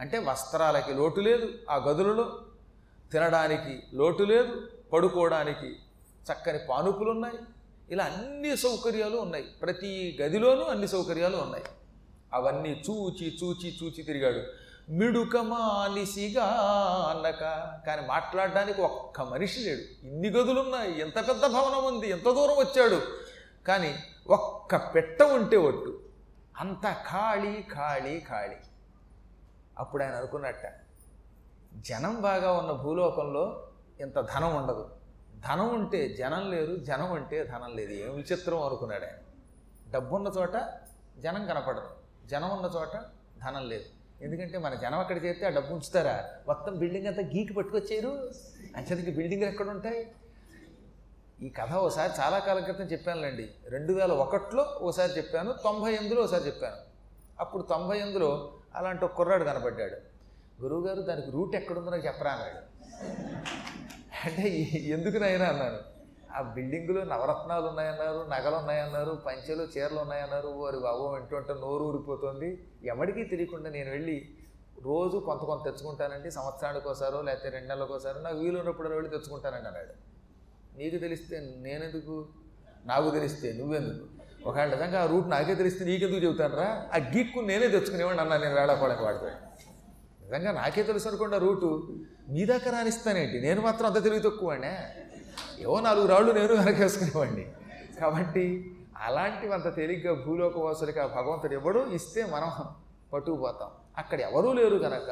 అంటే 0.00 0.18
వస్త్రాలకి 0.18 0.94
లోటు 0.94 1.20
లేదు 1.20 1.48
ఆ 1.70 1.76
గదులలో. 1.76 2.38
తినడానికి 3.12 3.96
లోటు 3.96 4.22
లేదు. 4.22 4.68
పడుకోవడానికి 4.92 5.76
చక్కని 6.32 6.58
పానుపులు 6.58 7.10
ఉన్నాయి 7.10 7.38
ఇలా 7.90 8.04
అన్ని 8.04 8.56
సౌకర్యాలు 8.56 9.16
ఉన్నాయి. 9.16 9.44
ప్రతి 9.44 10.18
గదిలోనూ 10.22 10.62
అన్ని 10.62 10.88
సౌకర్యాలు 10.88 11.36
ఉన్నాయి. 11.36 11.64
అవన్నీ 12.34 12.84
చూచి 12.90 13.38
చూచి 13.42 13.78
చూచి 13.82 14.02
తిరిగాడు. 14.02 14.59
మిడుకమాలిసిగాలక 14.90 17.74
కానీ 17.86 18.06
మాట్లాడడానికి 18.06 18.80
ఒక్క 18.80 19.20
మనిషి 19.20 19.60
లేడు. 19.60 20.06
ఇన్ని 20.06 20.30
గదులున్నాయి. 20.30 21.00
ఎంత 21.00 21.28
పెద్ద 21.28 21.42
భవనం 21.42 21.84
ఉంది? 21.84 22.08
ఎంత 22.08 22.24
దూరం 22.24 22.56
వచ్చాడు? 22.56 23.00
కానీ 23.66 23.98
ఒక్క 24.28 24.76
పెట్ట 24.76 25.22
ఉంటే 25.22 25.56
ఒట్టు. 25.56 26.00
అంత 26.56 26.92
ఖాళీ 26.92 27.62
ఖాళీ 27.62 28.20
ఖాళీ. 28.20 28.56
అప్పుడు 29.78 30.02
ఆయన 30.02 30.14
అనుకున్నట్ట 30.14 30.80
జనం 31.74 32.20
బాగా 32.20 32.52
ఉన్న 32.52 32.72
భూలోకంలో 32.72 33.68
ఇంత 34.00 34.20
ధనం 34.20 34.56
ఉండదు. 34.56 34.90
ధనం 35.36 35.74
ఉంటే 35.74 36.08
జనం 36.08 36.50
లేరు 36.50 36.76
జనం 36.76 37.10
ఉంటే 37.10 37.44
ధనం 37.44 37.76
లేదు. 37.76 37.92
ఏం 37.92 38.16
విచిత్రం 38.16 38.62
అనుకున్నాడు 38.62 39.04
ఆయన. 39.04 39.14
డబ్బున్న 39.90 40.32
చోట 40.38 40.72
జనం 41.18 41.46
కనపడదు. 41.46 41.88
జనం 42.26 42.50
ఉన్న 42.50 42.70
చోట 42.76 43.04
ధనం 43.46 43.68
లేదు. 43.68 43.99
ఎందుకంటే 44.22 44.58
మన 44.58 44.74
జనం 44.74 44.98
అక్కడ 44.98 45.24
చేస్తే 45.24 45.46
ఆ 45.46 45.48
డబ్బు 45.48 45.72
ఉంచుతారా? 45.72 46.28
మొత్తం 46.46 46.78
బిల్డింగ్ 46.78 47.06
అంతా 47.06 47.22
గీకి 47.22 47.52
పట్టుకొచ్చారు 47.52 48.30
అంచదికి 48.76 49.10
బిల్డింగ్లు 49.10 49.48
ఎక్కడ 49.48 49.68
ఉంటాయి? 49.68 50.12
ఈ 51.42 51.48
కథ 51.48 51.74
ఓసారి 51.74 52.12
చాలా 52.20 52.38
కాలం 52.38 52.62
క్రితం 52.62 52.84
చెప్పానులేండి. 52.84 53.50
రెండు 53.68 53.92
వేల 53.92 54.12
ఒకటిలో 54.12 54.78
ఓసారి 54.82 55.12
చెప్పాను 55.12 55.52
తొంభై 55.52 55.92
ఎనిమిదిలో 55.92 56.22
ఒకసారి 56.22 56.46
చెప్పాను. 56.46 56.76
అప్పుడు 57.40 57.62
తొంభై 57.62 57.96
ఎనిమిదిలో 57.96 58.52
అలాంటి 58.74 59.04
ఒక 59.04 59.12
కుర్రాడు 59.12 59.44
కనపడ్డాడు. 59.44 59.96
గురువుగారు 60.62 61.00
దానికి 61.00 61.30
రూట్ 61.30 61.56
ఎక్కడుందో 61.56 61.90
నాకు 61.90 62.06
చెప్పరా 62.06 62.32
అన్నాడు. 62.32 62.70
అంటే 64.24 64.48
ఎందుకు 64.84 65.18
నాయనా 65.18 65.44
అన్నాను. 65.44 65.99
ఆ 66.36 66.42
బిల్డింగ్లో 66.42 67.04
నవరత్నాలు 67.04 67.66
ఉన్నాయన్నారు 67.66 68.26
నగలు 68.28 68.54
ఉన్నాయన్నారు 68.54 69.18
పంచెలు 69.26 69.62
చీరలు 69.62 69.98
ఉన్నాయన్నారు. 69.98 70.48
వారి 70.48 70.78
బాబు 70.78 71.02
వింటుంటే 71.14 71.54
నోరు 71.54 71.84
ఊరిపోతుంది. 71.84 72.64
ఎవరికీ 72.84 73.24
తెలియకుండా 73.24 73.70
నేను 73.70 73.90
వెళ్ళి 73.90 74.28
రోజు 74.82 75.18
కొంత 75.18 75.40
కొంత 75.40 75.64
తెచ్చుకుంటానండి. 75.64 76.30
సంవత్సరానికి 76.30 76.88
ఒకసారో 76.88 77.22
లేకపోతే 77.22 77.48
రెండు 77.48 77.68
నెలలకు 77.68 77.94
ఒకసారో. 77.94 78.20
నాకు 78.20 78.38
వీలు 78.38 78.58
ఉన్నప్పుడు 78.58 78.88
వెళ్ళి 78.88 79.10
తెచ్చుకుంటానండి 79.10 79.66
అన్నాడు. 79.66 80.10
నీకు 80.78 80.98
తెలిస్తే 80.98 81.54
నేనెందుకు? 81.56 82.28
నాకు 82.84 83.10
తెలిస్తే 83.10 83.52
నువ్వెందుకు? 83.52 84.04
ఒకవేళ 84.48 84.70
నిజంగా 84.70 85.02
ఆ 85.02 85.06
రూట్ 85.06 85.28
నాకే 85.28 85.54
తెలిస్తే 85.54 85.84
నీకెందుకు 85.84 86.24
చెబుతానరా? 86.24 86.88
ఆ 86.94 86.96
గిక్కు 86.96 87.40
నేనే 87.40 87.68
తెచ్చుకునేవాడిని 87.68 88.20
అన్నా 88.20 88.36
నేను 88.36 88.54
వేళాకోళకి 88.54 89.02
వాడితే. 89.02 89.32
నిజంగా 90.22 90.52
నాకే 90.52 90.82
తెలుసు 90.82 91.08
అనుకోండి 91.08 91.36
ఆ 91.36 91.38
రూటు. 91.38 91.96
మీ 92.28 92.44
దాకా 92.44 92.70
రానిస్తానేంటి? 92.70 93.40
నేను 93.40 93.60
మాత్రం 93.60 93.86
అంత 93.86 94.04
తెలివి 94.04 94.22
తక్కువనే 94.22 94.78
ఏవో 95.60 95.80
నాలుగు 95.80 96.06
రాళ్ళు 96.06 96.32
నేను 96.32 96.54
వెనకేసుకునేవాడిని. 96.54 97.52
కాబట్టి 98.00 98.76
అలాంటివి 98.96 99.54
అంత 99.54 99.76
తేలిగ్గా 99.76 100.24
భూలోక 100.24 100.58
వాసులకి 100.58 101.00
ఆ 101.00 101.06
భగవంతుడు 101.06 101.52
ఎవడు 101.52 101.86
ఇస్తే 101.86 102.26
మనం 102.26 102.74
పట్టుకుపోతాం. 103.12 103.70
అక్కడ 103.98 104.20
ఎవరూ 104.20 104.52
లేరు 104.52 104.78
కనుక 104.78 105.10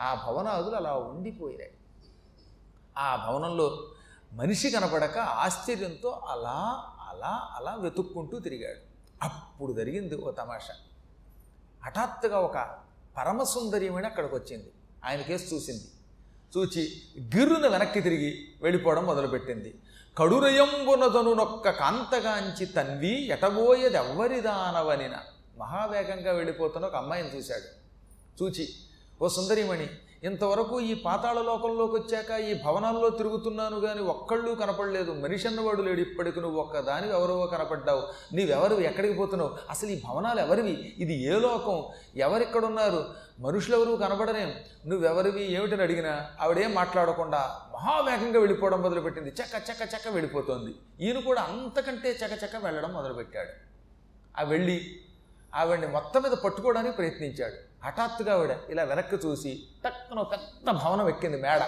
ఆ 0.00 0.26
భవనాదులు 0.26 0.74
అలా 0.74 0.94
ఉండిపోయినాయి. 0.94 1.70
ఆ 2.98 3.28
భవనంలో 3.28 3.90
మనిషి 4.32 4.70
కనపడక 4.70 5.18
ఆశ్చర్యంతో 5.18 6.10
అలా 6.10 6.84
అలా 7.08 7.48
అలా 7.56 7.74
వెతుక్కుంటూ 7.74 8.38
తిరిగాడు. 8.38 8.78
అప్పుడు 9.22 9.72
జరిగింది 9.72 10.16
ఓ 10.16 10.30
తమాషా. 10.30 10.74
హఠాత్తుగా 11.86 12.38
ఒక 12.38 12.56
పరమసుందరియమైన 13.16 14.06
అక్కడికి 14.06 14.34
వచ్చింది 14.34 14.72
ఆయన 15.04 15.20
కేసు 15.20 15.54
చూసింది. 15.54 15.84
చూచి 16.56 17.02
గిర్రున 17.36 17.66
వెనక్కి 17.66 18.00
తిరిగి 18.00 18.48
వెళ్ళిపోవడం 18.62 19.04
మొదలుపెట్టింది. 19.04 19.74
కడురయంబునదను 20.18 21.32
నొక్క 21.32 21.70
కాంతగాంచి 21.70 22.66
తన్వి 22.66 23.28
ఎటబోయేదెవ్వరిదానవనిన. 23.28 25.14
మహావేగంగా 25.58 26.32
వెళ్ళిపోతున్న 26.32 26.86
ఒక 26.86 26.96
అమ్మాయిని 26.96 27.36
చూశాడు. 27.36 27.86
చూచి 28.42 28.68
ఓ 29.22 29.28
సుందరిమణి 29.28 29.88
ఇంతవరకు 30.24 30.80
ఈ 30.80 30.94
పాతాళ 30.94 31.42
లోకంలోకి 31.42 31.92
వచ్చాక 31.92 32.40
ఈ 32.40 32.54
భవనాల్లో 32.64 33.10
తిరుగుతున్నాను 33.10 33.80
కానీ 33.80 34.00
ఒక్కళ్ళు 34.00 34.54
కనపడలేదు. 34.54 35.12
మనిషి 35.12 35.48
అన్నవాడు 35.48 35.82
లేడు. 35.82 36.00
ఇప్పటికి 36.00 36.40
నువ్వు 36.40 36.60
ఒక్కదాని 36.60 37.08
ఎవరో 37.08 37.46
కనపడ్డావు. 37.46 38.02
నీవెవరు 38.34 38.74
ఎక్కడికి 38.74 39.14
పోతున్నావు? 39.14 39.54
అసలు 39.70 39.88
ఈ 39.88 40.00
భవనాలు 40.08 40.40
ఎవరివి? 40.40 40.94
ఇది 40.98 41.22
ఏ 41.22 41.38
లోకం? 41.38 41.84
ఎవరెక్కడున్నారు? 42.16 43.25
మనుషులు 43.38 43.76
ఎవరు 43.76 43.98
నువ్వెవరివి? 44.86 45.52
ఏమిటని 45.52 45.82
అడిగినా 45.82 46.30
ఆవిడేం 46.40 46.74
మాట్లాడకుండా 46.74 47.60
మహావేగంగా 47.74 48.38
వెళ్ళిపోవడం 48.38 48.82
మొదలుపెట్టింది. 48.82 49.28
చక్క 49.28 49.70
చక్క 49.70 49.94
చక్క 49.94 50.08
వెళ్ళిపోతోంది. 50.08 50.74
ఈయన 51.00 51.18
కూడా 51.18 51.42
అంతకంటే 51.42 52.10
చక్క 52.10 52.44
చక్క 52.44 52.64
వెళ్ళడం 52.64 52.92
మొదలుపెట్టాడు. 52.92 53.50
ఆ 54.40 54.42
వెళ్ళి 54.42 55.00
ఆవిడ్ని 55.54 55.86
మొత్తం 55.86 56.22
మీద 56.22 56.32
పట్టుకోవడానికి 56.32 56.96
ప్రయత్నించాడు. 56.96 57.86
హఠాత్తుగా 57.86 58.34
ఆవిడ 58.34 58.56
ఇలా 58.68 58.82
వెనక్కి 58.82 59.16
చూసి 59.16 59.62
టక్కున 59.84 60.22
పెద్ద 60.22 60.70
భవనం 60.70 61.08
ఎక్కింది 61.08 61.42
మేడ. 61.42 61.62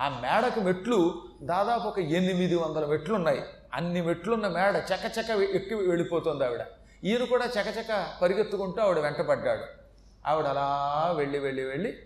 ఆ 0.00 0.08
మేడకు 0.08 0.60
మెట్లు 0.60 1.22
దాదాపు 1.42 1.88
ఒక 1.88 1.98
ఎనిమిది 1.98 2.54
వందల 2.54 2.86
మెట్లు 2.86 3.14
ఉన్నాయి 3.14 3.42
అన్ని 3.74 4.02
మెట్లున్న 4.02 4.48
మేడ 4.48 4.76
చకచక 4.76 5.30
ఎక్కి 5.30 5.74
వెళ్ళిపోతుంది 5.74 6.44
ఆవిడ. 6.44 6.60
ఈయన 7.04 7.24
కూడా 7.24 7.46
చకచక 7.46 8.14
పరిగెత్తుకుంటూ 8.22 8.82
ఆవిడ 8.82 8.98
వెంటపడ్డాడు. 8.98 9.81
ఆవిడ 10.26 10.46
అలా 10.46 11.14
వెళ్ళి 11.16 11.38
వెళ్ళి 11.38 11.64
వెళ్ళి 11.64 11.98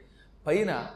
పైన 0.47 0.87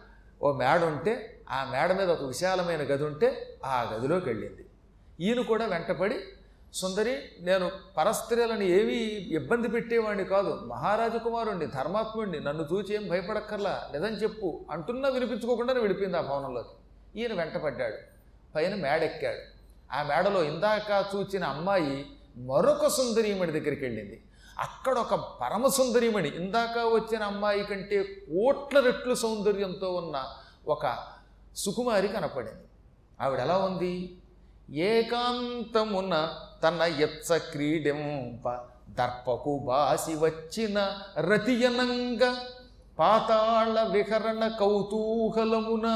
ఓ 0.43 0.53
మేడ 0.53 0.83
ఉంటే 0.83 1.41
ఆ 1.51 1.69
మేడ 1.73 1.93
మీద 1.93 2.11
ఒక 2.11 2.23
విశాలమైన 2.23 2.81
గది 2.81 3.05
ఉంటే 3.05 3.59
ఆ 3.65 3.83
గదిలోకి 3.83 4.29
వెళ్ళింది. 4.29 4.67
ఈయన 5.21 5.41
కూడా 5.41 5.67
వెంటపడి 5.67 6.19
సుందరి 6.75 7.17
నేను 7.41 7.71
పరస్త్రీలను 7.97 8.63
ఏమీ 8.63 8.95
ఇబ్బంది 9.37 9.69
పెట్టేవాడిని 9.69 10.25
కాదు. 10.25 10.61
మహారాజు 10.67 11.19
కుమారుణ్ణి 11.19 11.67
ధర్మాత్ముడిని 11.67 12.41
నన్ను 12.41 12.69
చూచి 12.73 12.95
ఏం 12.95 13.09
భయపడక్కర్లా? 13.09 13.91
నిజం 13.93 14.15
చెప్పు 14.15 14.65
అంటున్నా 14.71 15.09
వినిపించుకోకుండా 15.09 15.73
విడిపింది 15.73 16.17
ఆ 16.17 16.21
భవనంలోకి. 16.21 16.69
ఈయన 17.21 17.35
వెంటపడ్డాడు. 17.35 17.97
పైన 18.55 18.75
మేడెక్కాడు. 18.75 19.61
ఆ 19.95 20.03
మేడలో 20.03 20.43
ఇందాక 20.43 21.05
చూచిన 21.17 21.45
అమ్మాయి 21.45 22.07
మరొక 22.37 22.87
సుందరీమణి 22.87 23.53
దగ్గరికి 23.53 23.85
వెళ్ళింది. 23.85 24.23
అక్కడ 24.61 24.99
ఒక 24.99 25.15
పరమ 25.15 25.69
సుందరీమణి 25.69 26.29
ఇందాక 26.29 26.79
వచ్చిన 26.79 27.23
అమ్మాయి 27.23 27.65
కంటే 27.65 28.03
కోట్ల 28.03 28.81
రెట్లు 28.81 29.15
సౌందర్యంతో 29.15 29.93
ఉన్న 29.93 30.17
ఒక 30.67 30.99
సుకుమారి 31.57 32.09
కనపడింది. 32.09 32.67
ఆవిడ 33.21 33.41
ఎలా 33.41 33.57
ఉంది? 33.59 34.19
ఏకాంతమున 34.71 36.37
తన 36.63 36.83
ఎత్స 37.01 37.33
క్రీడింప 37.33 38.59
దర్పకు 38.89 39.59
బాసి 39.59 40.15
వచ్చిన 40.15 40.79
రతియనంగ 41.19 42.35
పాతాళ 42.99 43.83
విహరణ 43.83 44.49
కౌతూహలమున 44.49 45.89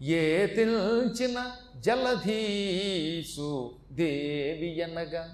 ఏ 0.00 0.46
తెల్చిన 0.46 1.50
జలధీసు 1.76 3.70
దేవి 3.92 4.82
అనగా 4.82 5.28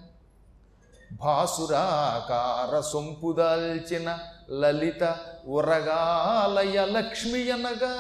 భాసురాకార 1.16 2.80
సొంపుదాల్చిన 2.80 4.18
లలిత 4.50 5.02
ఉరగాలయ 5.46 6.86
లక్ష్మి 6.86 7.50
అనగా 7.50 7.94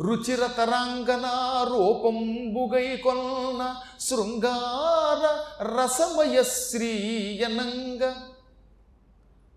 రుచిరతరాంగన 0.00 1.26
రూపంబుగై 1.68 2.96
కొన్న 2.96 3.62
శృంగార 4.00 5.22
రసమయ 5.64 6.42
శ్రీయనంగ 6.42 8.12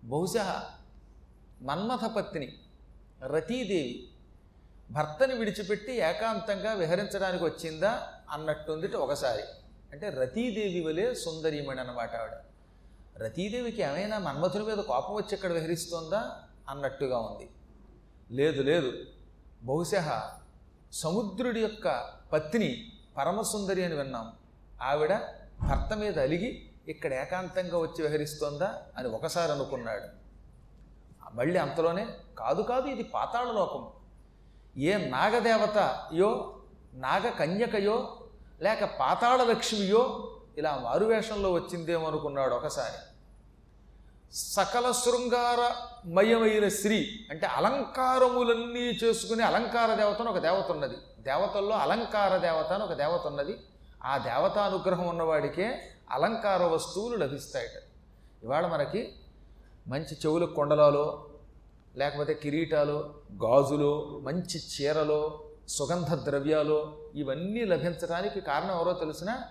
బహుశా 0.04 0.64
మన్మథ 1.62 2.04
పత్ని 2.04 2.52
రతీదేవి 3.26 4.08
భర్తని 4.90 5.34
విడిచిపెట్టి 5.34 5.92
ఏకాంతంగా 5.92 6.72
విహరించడానికి 6.72 7.44
వచ్చిందా 7.44 8.08
అన్నట్టుంది 8.30 8.96
ఒకసారి. 8.96 9.42
అంటే 9.92 10.08
రతీదేవి 10.10 10.80
వలె 10.86 11.14
సుందరీమణి 11.14 11.80
అనమాట 11.80 12.16
ఆవిడ. 12.16 12.34
రతీదేవికి 13.22 13.82
ఏమైనా 13.82 14.18
మన్మథుని 14.18 14.64
మీద 14.64 14.78
కోపం 14.78 15.14
వచ్చి 15.14 15.34
ఇక్కడ 15.34 15.52
విహరిస్తోందా 15.52 16.40
అన్నట్టుగా 16.68 17.18
ఉంది. 17.18 17.50
లేదు 18.30 18.62
లేదు. 18.62 18.92
బహుశా 19.62 20.30
సముద్రుడి 20.92 21.60
యొక్క 21.60 22.10
పత్ని 22.32 22.92
పరమసుందరి 23.16 23.84
అని 23.84 23.94
విన్నాం. 23.94 24.32
ఆవిడ 24.82 25.16
భర్త 25.62 25.96
మీద 25.96 26.18
అలిగి 26.18 26.68
ఇక్కడ 26.88 27.12
ఏకాంతంగా 27.12 27.78
వచ్చి 27.78 28.02
విహరిస్తోందా 28.02 28.82
అని 28.96 29.08
ఒకసారి 29.08 29.52
అనుకున్నాడు. 29.52 30.22
మళ్ళీ 31.34 31.58
అంతలోనే 31.58 32.06
కాదు 32.38 32.62
కాదు 32.62 32.86
ఇది 32.86 33.02
పాతాళ 33.02 33.52
లోకం. 33.52 33.88
ఏ 34.82 35.08
నాగదేవతయో 35.08 36.58
నాగ 36.94 37.28
కన్యకయో 37.28 38.18
లేక 38.62 38.84
పాతాళ 38.84 39.44
లక్ష్మియో 39.44 40.32
ఇలా 40.58 40.78
మారువేషంలో 40.84 41.52
వచ్చిందేమో 41.52 42.06
అనుకున్నాడు 42.06 42.54
ఒకసారి. 42.54 43.11
సకల 44.34 44.92
శృంగారమయమైన 44.92 46.68
స్త్రీ 46.68 47.26
అంటే 47.30 47.46
అలంకారములన్నీ 47.46 48.80
చేసుకునే 48.80 49.44
అలంకార 49.44 49.94
దేవతను 49.94 50.30
ఒక 50.30 50.38
దేవత 50.38 50.70
ఉన్నది. 50.70 50.96
దేవతల్లో 51.20 51.76
అలంకార 51.76 52.36
దేవత 52.36 52.72
అని 52.72 52.84
ఒక 52.84 52.92
దేవత 52.92 53.26
ఉన్నది. 53.26 53.58
ఆ 54.04 54.16
దేవత 54.18 54.58
అనుగ్రహం 54.58 55.08
ఉన్నవాడికే 55.08 55.82
అలంకార 56.10 56.62
వస్తువులు 56.62 57.16
లభిస్తాయట. 57.16 57.76
ఇవాళ 58.42 58.66
మనకి 58.66 59.12
మంచి 59.86 60.16
చెవుల 60.26 60.44
కొండలలో 60.44 61.28
లేకపోతే 61.96 62.34
కిరీటాలు 62.34 63.14
గాజులు 63.44 64.20
మంచి 64.24 64.60
చీరలో 64.72 65.40
సుగంధ 65.68 66.14
ద్రవ్యాలు 66.14 66.96
ఇవన్నీ 67.14 67.64
లభించడానికి 67.64 68.40
కారణం 68.40 68.70
ఎవరో 68.70 68.92
తెలిసిన 68.92 69.42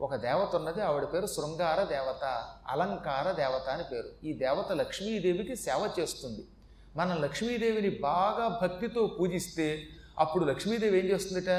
ఒక 0.00 0.14
దేవత 0.16 0.56
ఉన్నది 0.56 0.80
ఆవిడ 0.82 1.04
పేరు 1.12 1.26
శృంగార 1.26 1.80
దేవత 1.84 2.24
అలంకార 2.68 3.26
దేవత 3.32 3.66
అని 3.68 3.84
పేరు. 3.90 4.10
ఈ 4.24 4.30
దేవత 4.32 4.72
లక్ష్మీదేవికి 4.72 5.56
సేవ 5.56 5.90
చేస్తుంది. 5.98 6.42
మనం 6.96 7.16
లక్ష్మీదేవిని 7.22 7.90
బాగా 7.90 8.46
భక్తితో 8.62 9.02
పూజిస్తే 9.06 9.66
అప్పుడు 10.18 10.44
లక్ష్మీదేవి 10.44 10.98
ఏం 10.98 11.04
చేస్తుందిట? 11.04 11.50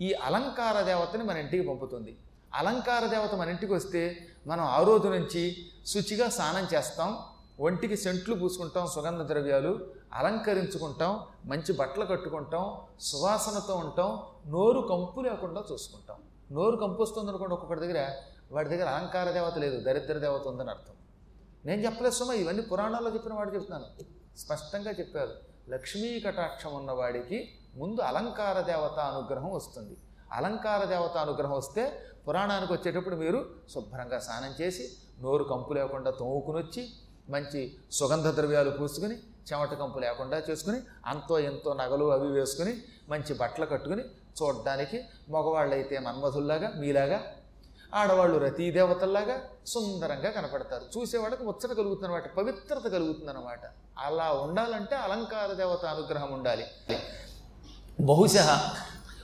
ఈ 0.00 0.12
అలంకార 0.12 0.76
దేవతని 0.82 1.24
మన 1.24 1.36
ఇంటికి 1.36 1.68
పంపుతుంది. 1.68 2.12
అలంకార 2.54 3.06
దేవత 3.06 3.34
మన 3.34 3.48
ఇంటికి 3.48 3.72
వస్తే 3.72 4.02
మనం 4.46 4.64
ఆ 4.64 4.78
రోజు 4.82 5.08
నుంచి 5.08 5.42
శుచిగా 5.86 6.28
స్నానం 6.28 6.66
చేస్తాం 6.74 7.10
ఒంటికి 7.60 7.96
సెంట్లు 7.96 8.34
పూసుకుంటాం 8.34 8.86
సుగంధ 8.86 9.22
ద్రవ్యాలు 9.28 9.72
అలంకరించుకుంటాం 10.14 11.12
మంచి 11.44 11.72
బట్టలు 11.72 12.04
కట్టుకుంటాం 12.04 12.64
సువాసనతో 13.00 13.74
ఉంటాం 13.74 14.10
నోరు 14.52 14.80
కంపు 14.90 15.20
లేకుండా 15.20 15.62
చూసుకుంటాం. 15.72 16.18
నోరు 16.52 16.76
కంపొస్తుంది 16.76 17.28
అనుకోండి 17.28 17.54
ఒక్కొక్కటి 17.54 17.80
దగ్గర 17.80 18.00
వాడి 18.52 18.68
దగ్గర 18.68 18.88
అలంకార 18.88 19.30
దేవత 19.30 19.58
లేదు 19.58 19.80
దరిద్ర 19.80 20.18
దేవత 20.18 20.46
ఉందని 20.46 20.70
అర్థం. 20.70 20.94
నేను 21.64 21.80
చెప్పలేదు 21.82 22.14
సుమ 22.14 22.32
ఇవన్నీ 22.32 22.62
పురాణాల్లో 22.62 23.10
చెప్పిన 23.10 23.34
వాడు 23.34 23.54
చెప్తున్నాను. 23.54 23.84
స్పష్టంగా 24.38 24.90
చెప్పారు. 24.90 25.30
లక్ష్మీ 25.68 26.20
కటాక్షం 26.20 26.74
ఉన్నవాడికి 26.74 27.48
ముందు 27.74 28.00
అలంకార 28.00 28.60
దేవత 28.60 28.98
అనుగ్రహం 28.98 29.50
వస్తుంది. 29.50 29.96
అలంకార 30.32 30.84
దేవత 30.84 31.16
అనుగ్రహం 31.16 31.56
వస్తే 31.56 32.12
పురాణానికి 32.28 32.72
వచ్చేటప్పుడు 32.72 33.16
మీరు 33.16 33.46
శుభ్రంగా 33.74 34.18
స్నానం 34.18 34.54
చేసి 34.60 34.96
నోరు 35.20 35.44
కంపు 35.44 35.72
లేకుండా 35.72 36.10
తోముకుని 36.10 36.58
వచ్చి 36.58 36.88
మంచి 37.30 37.78
సుగంధ 37.92 38.28
ద్రవ్యాలు 38.28 38.70
పూసుకుని 38.70 39.16
చెమట 39.52 39.74
కంపు 39.74 39.98
లేకుండా 39.98 40.42
చేసుకుని 40.50 40.80
అంతో 41.06 41.38
ఎంతో 41.38 41.74
నగలు 41.74 42.12
అవి 42.12 42.28
వేసుకుని 42.28 42.82
మంచి 43.08 43.34
బట్టలు 43.34 43.66
కట్టుకుని 43.66 44.04
చూడడానికి 44.42 45.00
మగవాళ్ళైతే 45.30 45.98
మన్మధుల్లాగా 45.98 46.72
మీలాగా 46.76 47.22
ఆడవాళ్ళు 47.94 48.38
రతీదేవతల్లాగా 48.38 49.40
సుందరంగా 49.66 50.30
కనపడతారు. 50.30 50.98
చూసేవాళ్ళకి 50.98 51.44
ముచ్చట 51.44 51.72
కలుగుతుందన్నమాట 51.72 52.34
పవిత్రత 52.34 52.92
కలుగుతుందన్నమాట. 52.92 53.60
అలా 53.98 54.32
ఉండాలంటే 54.32 54.96
అలంకార 54.96 55.52
దేవత 55.52 55.84
అనుగ్రహం 55.84 56.32
ఉండాలి. 56.32 56.64
బహుశా 58.00 58.72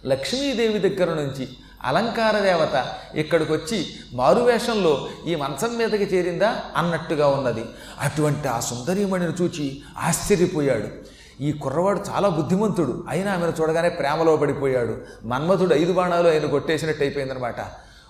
లక్ష్మీదేవి 0.07 0.79
దగ్గర 0.79 1.14
నుంచి 1.14 1.48
అలంకార 1.83 2.40
దేవత 2.40 2.94
ఇక్కడికి 3.14 3.53
వచ్చి 3.53 3.87
మారువేషంలో 4.12 5.09
ఈ 5.27 5.35
మంచం 5.35 5.77
మీదకి 5.77 6.05
చేరిందా 6.05 6.64
అన్నట్టుగా 6.77 7.29
ఉన్నది. 7.29 7.64
అటువంటి 7.98 8.48
ఆ 8.48 8.61
సుందరీమణిని 8.61 9.33
చూచి 9.33 9.83
ఆశ్చర్యపోయాడు. 9.98 11.13
ఈ 11.40 11.53
కుర్రవాడు 11.53 12.01
చాలా 12.11 12.29
బుద్ధిమంతుడు. 12.29 13.05
అయినా 13.09 13.35
ఆమెను 13.35 13.53
చూడగానే 13.61 13.88
ప్రేమలో 13.88 14.37
పడిపోయాడు. 14.37 14.99
మన్మథుడు 15.25 15.75
ఐదు 15.75 15.92
బాణాలు 15.92 16.29
ఆయన 16.29 16.47
కొట్టేసినట్టు 16.47 17.03
అయిపోయిందనమాట. 17.03 17.55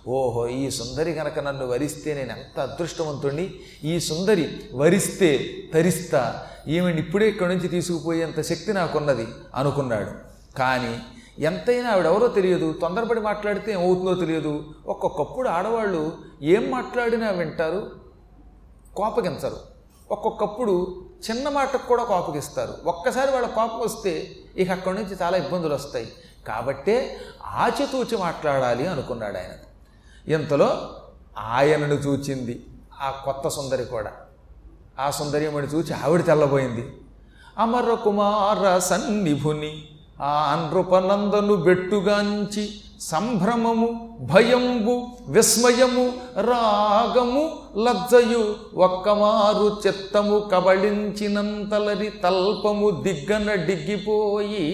ఓహో 0.09 0.49
ఈ 0.49 0.71
సుందరి 0.71 1.15
కనుక 1.15 1.39
నన్ను 1.39 1.67
వరిస్తే 1.67 2.15
నేను 2.15 2.31
ఎంత 2.31 2.61
అదృష్టవంతుణ్ణి? 2.61 3.55
ఈ 3.85 4.01
సుందరి 4.01 4.49
వరిస్తే 4.75 5.51
తరిస్తా. 5.75 6.47
ఈమెను 6.69 6.99
ఇప్పుడే 6.99 7.29
ఇక్కడి 7.29 7.55
నుంచి 7.55 7.69
తీసుకుపోయేంత 7.69 8.41
శక్తి 8.41 8.73
నాకున్నది 8.73 9.27
అనుకున్నాడు. 9.55 10.11
కానీ 10.59 10.99
ఎంతైనా 11.39 11.91
ఆవిడెవరో 11.91 12.29
తెలియదు. 12.29 12.73
తొందరపడి 12.73 13.21
మాట్లాడితే 13.21 13.73
ఏమవుతుందో 13.73 14.15
తెలియదు. 14.15 14.63
ఒక్కొక్కప్పుడు 14.87 15.49
ఆడవాళ్ళు 15.49 16.13
ఏం 16.43 16.71
మాట్లాడినా 16.71 17.31
వింటారు 17.31 17.91
కోపగించరు. 18.97 19.57
ఒక్కొక్కప్పుడు 20.11 21.04
చిన్న 21.31 21.49
మాటకు 21.49 21.87
కూడా 21.87 22.05
కోపగిస్తారు. 22.05 22.75
ఒక్కసారి 22.87 23.31
వాళ్ళ 23.31 23.47
కోపం 23.47 23.81
వస్తే 23.81 24.37
ఇక 24.57 24.71
అక్కడి 24.71 25.03
నుంచి 25.03 25.17
చాలా 25.23 25.37
ఇబ్బందులు 25.37 25.75
వస్తాయి. 25.75 26.13
కాబట్టే 26.49 27.21
ఆచితూచి 27.45 28.17
మాట్లాడాలి 28.17 28.87
అనుకున్నాడు 28.87 29.37
ఆయన. 29.37 29.53
ఇంతలో 30.33 30.97
ఆయనను 31.39 31.95
చూచింది 31.95 32.67
ఆ 33.01 33.11
కొత్త 33.11 33.49
సుందరి 33.49 33.85
కూడా. 33.85 34.13
ఆ 34.99 35.11
సుందర్యముని 35.11 35.67
చూచి 35.67 35.95
ఆవిడ 35.95 36.25
తెల్లబోయింది. 36.25 37.01
అమర 37.59 37.95
కుమార 37.95 38.79
సన్నిభుని 38.79 39.89
ఆ 40.23 40.71
నృపనందను 40.73 41.57
బెట్టుగాంచి 41.57 42.81
సంభ్రమము 43.05 43.89
భయంబు 44.21 44.95
విస్మయము 45.29 46.05
రాగము 46.41 47.43
లజ్జయు 47.77 48.43
ఒక్కమారు 48.77 49.81
చిత్తము 49.87 50.49
కబళించినంతలరి 50.53 52.11
తల్పము 52.25 52.91
దిగ్గన 53.03 53.55
డిగ్గిపోయి 53.65 54.65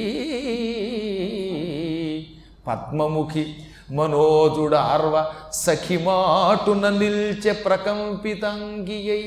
పద్మముఖి 2.66 3.44
మనోజుడార్వ 3.92 5.14
సఖిమాటున 5.52 6.88
నిల్చె 6.88 7.52
ప్రకంపితంగియై. 7.64 9.24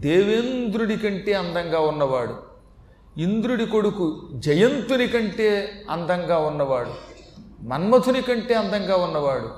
దేవేంద్రుడి 0.00 0.96
కంటే 0.96 1.32
అందంగా 1.32 1.80
ఉన్నవాడు 1.80 2.36
ఇంద్రుడి 3.20 3.66
కొడుకు 3.66 4.06
జయంతుని 4.38 5.06
కంటే 5.08 5.48
అందంగా 5.90 6.38
ఉన్నవాడు 6.38 6.92
మన్మథుని 7.62 8.22
కంటే 8.22 8.54
అందంగా 8.54 8.96
ఉన్నవాడు 8.96 9.50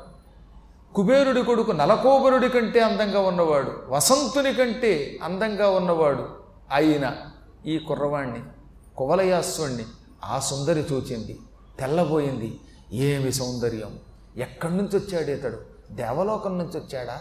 కుబేరుడి 0.94 1.42
కొడుకు 1.42 1.72
నలకోబరుడి 1.72 2.48
కంటే 2.48 2.80
అందంగా 2.80 3.20
ఉన్నవాడు 3.20 3.82
వసంతుని 3.88 4.54
కంటే 4.54 5.18
అందంగా 5.22 5.70
ఉన్నవాడు 5.70 6.28
అయిన 6.72 7.14
ఈ 7.66 7.78
కుర్రవాణ్ణి 7.78 8.40
కువలయాస్వాణ్ణి 8.96 9.84
ఆ 10.24 10.38
సుందరి 10.38 10.80
చూచింది 10.80 11.38
తెల్లబోయింది. 11.78 12.60
ఏమి 12.92 13.32
సౌందర్యం? 13.32 13.98
ఎక్కడి 14.36 14.76
నుంచి 14.76 14.98
వచ్చాడు 14.98 15.30
ఇతడు? 15.30 15.60
దేవలోకం 15.90 16.58
నుంచి 16.58 16.80
వచ్చాడా? 16.80 17.20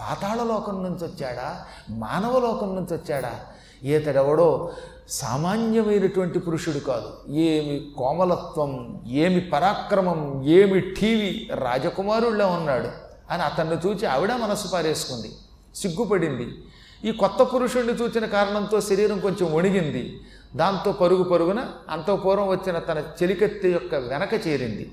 పాతాళలోకం 0.00 0.82
నుంచి 0.82 1.06
వచ్చాడా? 1.06 1.66
మానవలోకం 1.90 2.74
నుంచి 2.74 2.96
వచ్చాడా? 2.96 3.40
ఈతడెవడో 3.84 4.72
సామాన్యమైనటువంటి 5.08 6.38
పురుషుడు 6.38 6.78
కాదు. 6.78 7.32
ఏమి 7.32 7.92
కోమలత్వం 7.96 9.00
ఏమి 9.08 9.40
పరాక్రమం 9.40 10.42
ఏమి 10.44 10.80
టీవీ 10.80 11.50
రాజకుమారుళ్ళ 11.54 12.42
ఉన్నాడు 12.42 12.88
అని 13.30 13.42
అతన్ని 13.42 13.76
చూచి 13.86 14.06
ఆవిడ 14.06 14.32
మనస్సు 14.32 14.68
పారేసుకుంది. 14.68 15.32
సిగ్గుపడింది. 15.74 16.48
ఈ 17.04 17.12
కొత్త 17.12 17.42
పురుషుణ్ణి 17.42 17.92
చూచిన 17.92 18.26
కారణంతో 18.26 18.80
శరీరం 18.80 19.20
కొంచెం 19.20 19.54
వణిగింది. 19.54 20.20
దాంతో 20.56 20.92
పరుగు 20.92 21.22
పరుగున 21.22 21.66
అంతఃపూర్వం 21.90 22.48
వచ్చిన 22.48 22.78
తన 22.78 22.98
చెలికత్తె 23.22 23.68
యొక్క 23.68 23.94
వెనక 23.94 24.46
చేరింది. 24.46 24.92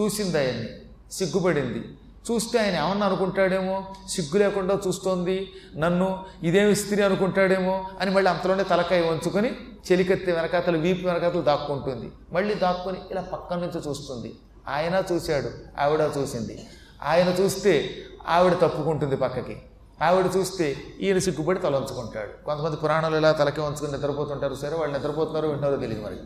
చూసింది 0.00 0.38
ఆయన్ని. 0.38 0.68
సిగ్గుపడింది. 1.12 1.84
చూస్తే 2.30 2.58
ఆయన 2.58 2.76
ఏమన్నా 2.76 3.06
అనుకుంటాడేమో? 3.06 3.84
సిగ్గు 4.08 4.38
లేకుండా 4.38 4.80
చూస్తోంది. 4.86 5.52
నన్ను 5.76 6.24
ఇదేమి 6.42 6.76
స్త్రీ 6.76 7.02
అనుకుంటాడేమో? 7.02 7.88
అని 8.00 8.10
మళ్ళీ 8.10 8.30
అంతలోనే 8.30 8.64
తలకాయ 8.64 9.00
వంచుకొని 9.00 9.48
చెలికత్తి 9.92 10.32
వెనకాతలు 10.32 10.78
వీపు 10.78 11.06
వెనకాతలు 11.06 11.42
దాక్కుంటుంది. 11.42 12.12
మళ్ళీ 12.32 12.54
దాక్కుని 12.54 12.96
ఇలా 13.10 13.22
పక్కన 13.22 13.56
నుంచి 13.56 13.88
చూస్తుంది. 13.88 14.34
ఆయన 14.68 15.02
చూశాడు 15.12 15.50
ఆవిడ 15.80 16.00
చూసింది. 16.18 16.66
ఆయన 17.02 17.28
చూస్తే 17.28 17.90
ఆవిడ 18.28 18.52
తప్పుకుంటుంది 18.52 19.16
పక్కకి. 19.16 19.62
ఆవిడ 20.02 20.26
చూస్తే 20.36 20.76
ఈయన 21.00 21.18
సిగ్గుపడి 21.18 21.58
తల 21.58 21.76
వంచుకుంటాడు 21.76 22.44
కొంతమంది 22.44 22.76
పురాణాలు 22.76 23.16
ఇలా 23.16 23.32
తలకే 23.32 23.60
వంచుకుని 23.60 23.92
నిద్రపోతుంటారు. 23.92 24.54
సరే 24.54 24.76
వాళ్ళు 24.76 24.96
నిద్రపోతున్నారో 24.96 25.48
వింటారో 25.48 25.76
తెలియదు 25.76 26.04
మరి. 26.04 26.16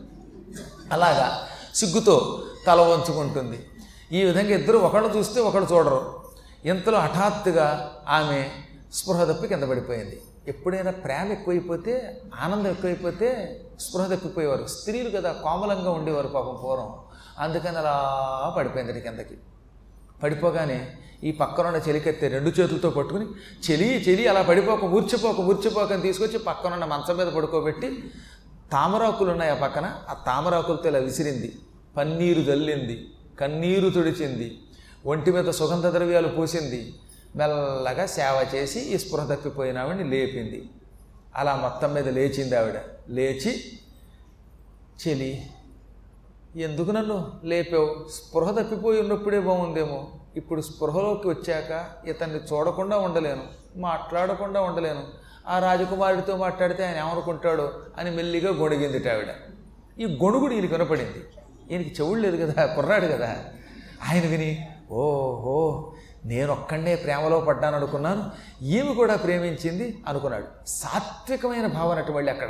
అలాగా 0.91 1.47
సిగ్గుతో 1.75 2.43
తల 2.67 2.81
వంచుకుంటుంది. 2.81 3.65
ఈ 4.11 4.23
విధంగా 4.23 4.49
ఇద్దరు 4.49 4.77
ఒకళ్ళు 4.77 5.09
చూస్తే 5.09 5.41
ఒకళ్ళు 5.41 5.73
చూడరు. 5.73 6.23
ఇంతలో 6.65 6.99
హఠాత్తుగా 6.99 7.91
ఆమె 8.07 8.49
స్పృహ 8.93 9.23
తప్పి 9.23 9.47
కింద 9.47 9.63
పడిపోయింది. 9.63 10.21
ఎప్పుడైనా 10.47 10.91
ప్రేమ 10.91 11.31
ఎక్కువైపోతే 11.31 12.21
ఆనందం 12.39 12.67
ఎక్కువైపోతే 12.67 13.59
స్పృహ 13.79 14.15
తప్పిపోయేవారు. 14.15 14.67
స్త్రీలు 14.67 15.17
కదా 15.17 15.31
కోమలంగా 15.31 15.91
ఉండేవారు 15.91 16.27
పాపం 16.27 16.59
పూర్వం. 16.63 16.95
అందుకని 17.39 17.77
అలా 17.77 18.53
పడిపోయింది 18.57 19.01
కిందకి. 19.01 19.37
పడిపోగానే 20.23 20.91
ఈ 21.23 21.31
పక్కనున్న 21.31 21.81
చెలికెత్తే 21.89 22.27
రెండు 22.27 22.49
చేతులతో 22.49 22.89
పట్టుకుని 22.89 23.25
చెలి 23.71 23.85
చెలి 23.85 24.27
అలా 24.27 24.41
పడిపోక 24.41 24.83
ఊర్చిపోక 24.83 25.39
ఊర్చిపోక 25.39 25.91
అని 25.91 26.01
తీసుకొచ్చి 26.01 26.39
పక్కనున్న 26.39 26.85
మంచం 26.85 27.17
మీద 27.17 27.27
పడుకోబెట్టి 27.27 28.11
తామరాకులు 28.71 29.31
ఉన్నాయి 29.31 29.51
ఆ 29.51 29.55
పక్కన. 29.55 29.95
ఆ 30.09 30.13
తామరాకులతో 30.13 30.89
ఇలా 30.89 30.99
విసిరింది. 30.99 31.59
పన్నీరు 31.97 32.41
జల్లింది. 32.41 33.09
కన్నీరు 33.39 33.89
తుడిచింది. 33.89 34.59
ఒంటి 35.05 35.31
మీద 35.31 35.45
సుగంధ 35.45 35.87
ద్రవ్యాలు 35.87 36.27
పూసింది. 36.27 36.93
మెల్లగా 37.35 38.05
సేవ 38.05 38.45
చేసి 38.55 38.79
ఈ 38.79 38.97
స్పృహ 38.97 39.33
తప్పిపోయిన 39.33 39.77
ఆవిడని 39.77 40.03
లేపింది. 40.03 40.69
అలా 41.35 41.55
మొత్తం 41.55 41.93
మీద 41.93 42.07
లేచింది 42.09 42.55
ఆవిడ. 42.57 42.75
లేచి 43.09 43.79
చెలి 45.07 45.49
ఎందుకు 46.55 46.91
నన్ను 46.91 47.39
లేపావు? 47.43 48.07
స్పృహ 48.09 48.51
తప్పిపోయి 48.51 49.01
ఉన్నప్పుడే 49.01 49.39
బాగుందేమో. 49.39 50.07
ఇప్పుడు 50.35 50.61
స్పృహలోకి 50.61 51.27
వచ్చాక 51.27 51.85
ఇతన్ని 52.07 52.39
చూడకుండా 52.39 52.97
ఉండలేను 52.97 53.43
మాట్లాడకుండా 53.77 54.61
ఉండలేను. 54.61 55.03
ఆ 55.47 55.59
రాజకుమారుడితో 55.59 56.37
మాట్లాడితే 56.37 56.85
ఆయన 56.85 56.97
ఏమనుకుంటాడో? 56.97 57.73
అని 57.97 58.11
మెల్లిగా 58.11 58.53
గొణిగింది 58.53 59.11
ఆవిడ. 59.11 59.27
ఈ 59.99 60.05
గొణుగుడు 60.05 60.53
ఈయనకి 60.53 60.73
వినపడింది. 60.73 61.38
ఈయనకి 61.71 61.95
చెవుడు 62.01 62.19
లేదు 62.19 62.45
కదా 62.45 62.65
కుర్రాడు 62.65 63.05
కదా. 63.05 63.35
ఆయన 64.09 64.27
విని 64.27 64.67
ఓహో 64.91 65.91
నేను 66.25 66.51
ఒక్కడే 66.51 66.95
ప్రేమలో 66.95 67.39
పడ్డాను 67.39 67.75
అనుకున్నాను 67.75 68.31
ఈమె 68.61 68.93
కూడా 68.93 69.15
ప్రేమించింది 69.15 70.03
అనుకున్నాడు. 70.07 70.45
సాత్వికమైన 70.67 71.67
భావన 71.67 71.97
అటువంటి 71.97 72.31
అక్కడ. 72.31 72.49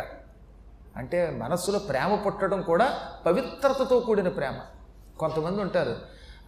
అంటే 0.98 1.30
మనస్సులో 1.30 1.80
ప్రేమ 1.80 2.16
పుట్టడం 2.16 2.62
కూడా 2.62 3.00
పవిత్రతతో 3.26 4.00
కూడిన 4.00 4.28
ప్రేమ. 4.28 4.54
కొంతమంది 5.20 5.62
ఉంటారు 5.62 5.96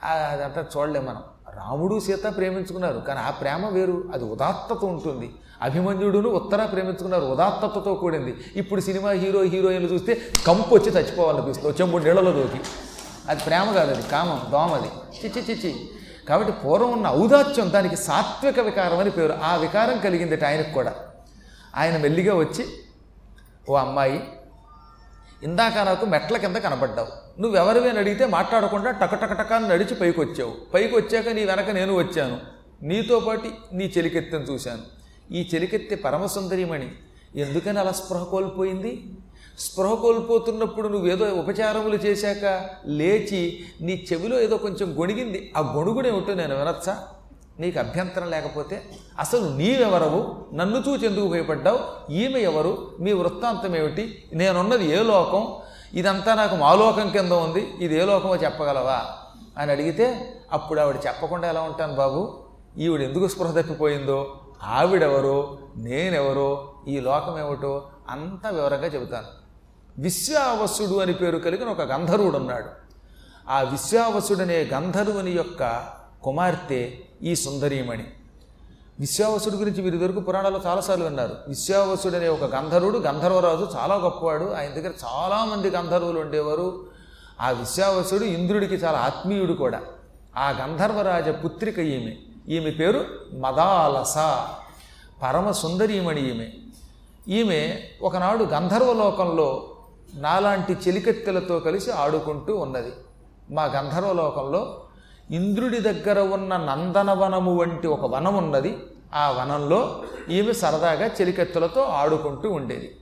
అదంతా 0.03 0.65
చూడలేం 0.77 1.05
మనం. 1.05 1.23
రాముడు 1.53 1.99
సీత 1.99 2.37
ప్రేమించుకున్నారు 2.37 2.99
కానీ 2.99 3.19
ఆ 3.19 3.29
ప్రేమ 3.29 3.69
వేరు 3.69 4.09
అది 4.13 4.23
ఉదాత్తత 4.23 4.83
ఉంటుంది. 4.83 5.35
అభిమన్యుడును 5.61 6.29
ఉత్తర 6.29 6.65
ప్రేమించుకున్నారు 6.65 7.25
ఉదాత్తతతో 7.25 7.93
కూడింది. 7.93 8.45
ఇప్పుడు 8.55 8.81
సినిమా 8.81 9.09
హీరో 9.09 9.41
హీరోయిన్లు 9.41 9.93
చూస్తే 9.93 10.21
కంపు 10.47 10.75
వచ్చి 10.75 10.91
చచ్చిపోవాలనిపిస్తుంది. 10.91 11.81
చెంబు 11.81 11.97
నీళ్ళలో 11.97 12.31
దోకి. 12.31 12.61
అది 13.29 13.43
ప్రేమ 13.43 13.71
కాదు 13.71 13.91
అది 13.91 14.09
కామం 14.09 14.51
దోమది 14.51 14.87
చిచ్చి 15.25 15.41
చిచ్చి 15.49 15.75
కాబట్టి 16.29 16.53
పూర్వం 16.53 16.91
ఉన్న 16.91 17.07
ఔదాత్యం 17.07 17.73
దానికి 17.73 17.95
సాత్విక 17.95 18.59
వికారం 18.59 18.99
అని 18.99 19.09
పేరు. 19.09 19.33
ఆ 19.43 19.55
వికారం 19.55 19.99
కలిగింది 19.99 20.45
ఆయనకు 20.45 20.73
కూడా. 20.73 20.93
ఆయన 21.75 21.97
మెల్లిగా 21.97 22.35
వచ్చి 22.35 22.65
ఓ 23.69 23.75
అమ్మాయి 23.75 24.23
ఇందాక 25.43 25.77
నాకు 25.77 26.05
మెట్ల 26.05 26.37
కింద 26.37 26.55
కనబడ్డావు. 26.55 27.41
నువ్వెవరివి 27.41 27.89
అని 27.89 27.99
అడిగితే 27.99 28.25
మాట్లాడకుండా 28.25 28.91
టకటకటకాన్ని 28.91 29.69
నడిచి 29.69 29.95
పైకి 29.95 30.19
వచ్చావు 30.19 30.53
పైకి 30.73 30.95
వచ్చాక 30.95 31.29
నీ 31.29 31.45
వెనక 31.45 31.69
నేను 31.69 31.97
వచ్చాను. 31.97 32.37
నీతో 32.83 33.19
పాటు 33.19 33.49
నీ 33.73 33.93
చెలికెత్తని 33.97 34.43
చూశాను. 34.43 35.00
ఈ 35.31 35.49
చెలికెత్తి 35.55 35.95
పరమసుందరిమణి. 35.95 36.91
ఎందుకని 37.35 37.79
అలా 37.79 37.91
స్పృహ 37.91 38.23
కోల్పోయింది? 38.23 39.05
స్పృహ 39.59 39.93
కోల్పోతున్నప్పుడు 39.93 40.87
నువ్వేదో 40.87 41.25
ఉపచారములు 41.25 41.95
చేశాక 41.95 42.69
లేచి 42.85 43.59
నీ 43.81 44.05
చెవిలో 44.13 44.41
ఏదో 44.41 44.57
కొంచెం 44.57 44.99
గొణిగింది. 44.99 45.53
ఆ 45.57 45.73
గొణుగుడేమిటో 45.75 46.33
నేను 46.33 46.57
వినొచ్చా? 46.57 47.07
నీకు 47.59 47.79
అభ్యంతరం 47.79 48.29
లేకపోతే 48.29 48.81
అసలు 49.19 49.39
నీవెవరవు? 49.39 50.35
నన్ను 50.53 50.83
చూచి 50.89 51.05
ఎందుకు 51.05 51.27
భయపడ్డావు? 51.27 52.11
ఈమె 52.11 52.39
ఎవరు? 52.39 52.91
మీ 52.99 53.13
వృత్తాంతం 53.13 53.75
ఏమిటి? 53.75 54.23
నేనున్నది 54.33 54.85
ఏ 54.85 55.03
లోకం? 55.03 55.55
ఇదంతా 55.99 56.35
నాకు 56.35 56.55
మాలోకం 56.55 57.09
కింద 57.09 57.31
ఉంది. 57.31 57.73
ఇది 57.81 57.95
ఏ 57.95 58.05
లోకమో 58.05 58.35
చెప్పగలవా? 58.35 59.05
అని 59.57 59.71
అడిగితే 59.71 60.33
అప్పుడు 60.51 60.79
ఆవిడ 60.79 60.95
చెప్పకుండా 61.07 61.49
ఎలా 61.49 61.61
ఉంటాను 61.61 61.95
బాబు? 61.95 62.39
ఈవిడ 62.77 63.01
ఎందుకు 63.01 63.27
స్పృహ 63.27 63.61
తప్పిపోయిందో? 63.61 64.40
ఆవిడెవరో 64.63 65.59
నేనెవరో 65.77 66.73
ఈ 66.87 66.99
లోకం 66.99 67.39
ఏమిటో 67.39 67.87
అంత 68.09 68.47
వివరంగా 68.47 68.85
చెబుతాను. 68.85 69.27
విశ్వావసుడు 70.01 70.99
అని 70.99 71.13
పేరు 71.13 71.37
కలిగిన 71.37 71.67
ఒక 71.67 71.81
గంధర్వుడు 71.81 72.37
ఉన్నాడు 72.37 72.65
ఆ 73.49 73.61
విశ్వావసుడనే 73.61 74.69
గంధర్వుని 74.73 75.31
యొక్క 75.31 75.83
కుమార్తె 76.23 76.91
ఈ 77.21 77.35
సుందరీమణి. 77.35 78.05
విశ్వావసుడు 78.99 79.55
గురించి 79.55 79.81
వీరి 79.81 79.97
ఇదివరకు 79.97 80.19
పురాణాల్లో 80.19 80.61
చాలాసార్లు 80.65 81.03
విన్నారు. 81.03 81.35
విశ్వావసుడు 81.47 82.15
అనే 82.15 82.27
ఒక 82.27 82.55
గంధర్వుడు 82.55 82.97
గంధర్వరాజు 82.97 83.69
చాలా 83.75 83.95
గొప్పవాడు 83.95 84.45
ఆయన 84.45 84.69
దగ్గర 84.69 84.91
చాలామంది 85.05 85.69
గంధర్వులు 85.69 86.19
ఉండేవారు. 86.19 86.85
ఆ 87.41 87.51
విశ్వావసుడు 87.51 88.23
ఇంద్రుడికి 88.23 88.75
చాలా 88.75 88.99
ఆత్మీయుడు 88.99 89.53
కూడా. 89.53 89.81
ఆ 90.37 90.51
గంధర్వరాజ 90.51 91.29
పుత్రిక 91.29 91.79
ఈమె. 91.79 92.30
ఈమె 92.49 92.69
పేరు 92.69 93.05
మదాలస. 93.33 94.17
పరమ 95.23 95.51
సుందరీమణి 95.51 96.29
ఈమె. 96.29 96.47
ఈమె 97.27 97.83
ఒకనాడు 98.01 98.43
గంధర్వలోకంలో 98.43 99.75
నాలాంటి 100.15 100.73
చెలికత్తెలతో 100.73 101.59
కలిసి 101.59 101.91
ఆడుకుంటూ 101.91 102.55
ఉన్నది. 102.55 102.91
మా 103.51 103.63
గంధర్వలోకంలో 103.63 104.83
ఇంద్రుడి 105.31 105.79
దగ్గర 105.79 106.19
ఉన్న 106.19 106.57
నందనవనము 106.57 107.55
వంటి 107.55 107.87
ఒక 107.87 108.05
వనం 108.05 108.35
ఉన్నది. 108.35 108.77
ఆ 109.13 109.31
వనంలో 109.31 110.03
ఈమె 110.29 110.53
సరదాగా 110.53 111.07
చెలికత్తెలతో 111.07 111.81
ఆడుకుంటూ 111.81 112.51
ఉండేది. 112.51 112.95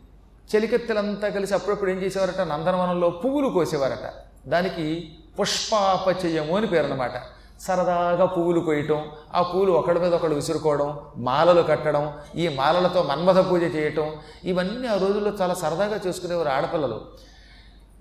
చెలికత్తెలంతా 0.56 1.30
కలిసి 1.30 1.54
అప్పుడప్పుడు 1.54 1.92
ఏం 1.92 1.98
చేసేవారట? 1.98 2.40
నందనవనంలో 2.42 3.10
పువ్వులు 3.10 3.50
కోసేవారట. 3.50 4.14
దానికి 4.48 5.16
పుష్పాపచయము 5.40 6.58
అని 6.58 6.68
పేరు 6.68 6.86
అనమాట 6.86 7.39
సరదాగా 7.60 8.26
పువ్వులు 8.26 8.60
కొయ్యటం 8.60 9.00
ఆ 9.36 9.42
పూలు 9.42 9.72
ఒకడి 9.72 10.00
మీద 10.00 10.14
ఒకడు 10.14 10.36
విసురుకోవడం 10.36 11.00
మాలలు 11.18 11.62
కట్టడం 11.62 12.14
ఈ 12.36 12.48
మాలలతో 12.48 13.04
మన్మథ 13.04 13.52
పూజ 13.52 13.64
చేయటం 13.76 14.08
ఇవన్నీ 14.44 14.88
ఆ 14.88 14.98
రోజుల్లో 14.98 15.32
చాలా 15.42 15.54
సరదాగా 15.54 15.98
చేసుకునేవారు 16.08 16.50
ఆడపిల్లలు. 16.50 17.00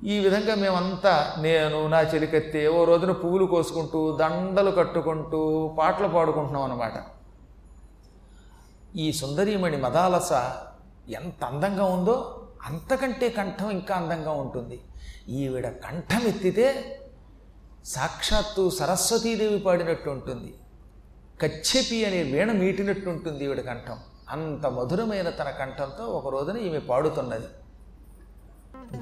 ఈ 0.04 0.18
విధంగా 0.18 0.54
మేమంతా 0.54 1.34
నేను 1.38 1.88
నా 1.88 2.00
చెలికెత్తే 2.00 2.66
ఓ 2.66 2.84
రోజున 2.84 3.12
పువ్వులు 3.12 3.44
కోసుకుంటూ 3.44 4.16
దండలు 4.16 4.70
కట్టుకుంటూ 4.70 5.40
పాటలు 5.78 6.08
పాడుకుంటున్నాం 6.08 6.62
అన్నమాట. 6.62 6.92
ఈ 8.96 9.12
సుందరీమణి 9.12 9.76
మదాలస 9.76 10.32
ఎంత 11.08 11.44
అందంగా 11.44 11.84
ఉందో 11.84 12.46
అంతకంటే 12.66 13.28
కంఠం 13.28 13.70
ఇంకా 13.70 13.94
అందంగా 13.94 14.30
ఉంటుంది. 14.30 14.80
ఈవిడ 15.28 15.68
కంఠం 15.68 16.22
ఎత్తితే 16.26 16.66
సాక్షాత్తు 17.84 18.70
సరస్వతీదేవి 18.70 19.58
పాడినట్టు 19.58 20.10
ఉంటుంది. 20.10 20.54
కచ్చెపి 21.42 22.04
అనే 22.04 22.22
వీణ 22.22 22.52
మీటినట్టు 22.52 23.10
ఉంటుంది 23.10 23.44
ఈవిడ 23.44 23.60
కంఠం. 23.60 23.98
అంత 24.28 24.66
మధురమైన 24.66 25.30
తన 25.30 25.50
కంఠంతో 25.50 26.04
ఒక 26.04 26.32
రోజున 26.32 26.56
ఈమె 26.56 26.78
పాడుతున్నది. 26.78 27.46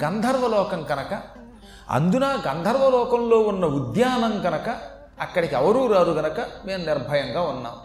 గంధర్వలోకం 0.03 0.83
కనుక 0.83 1.21
అందున 1.89 2.43
గంధర్వలోకంలో 2.47 3.39
ఉన్న 3.39 3.65
ఉద్యానం 3.65 4.41
కనుక 4.41 4.79
అక్కడికి 5.19 5.55
ఎవరూ 5.55 5.87
రారు 5.87 6.11
గనక 6.11 6.39
మేము 6.65 6.85
నిర్భయంగా 6.85 7.41
ఉన్నాం. 7.41 7.75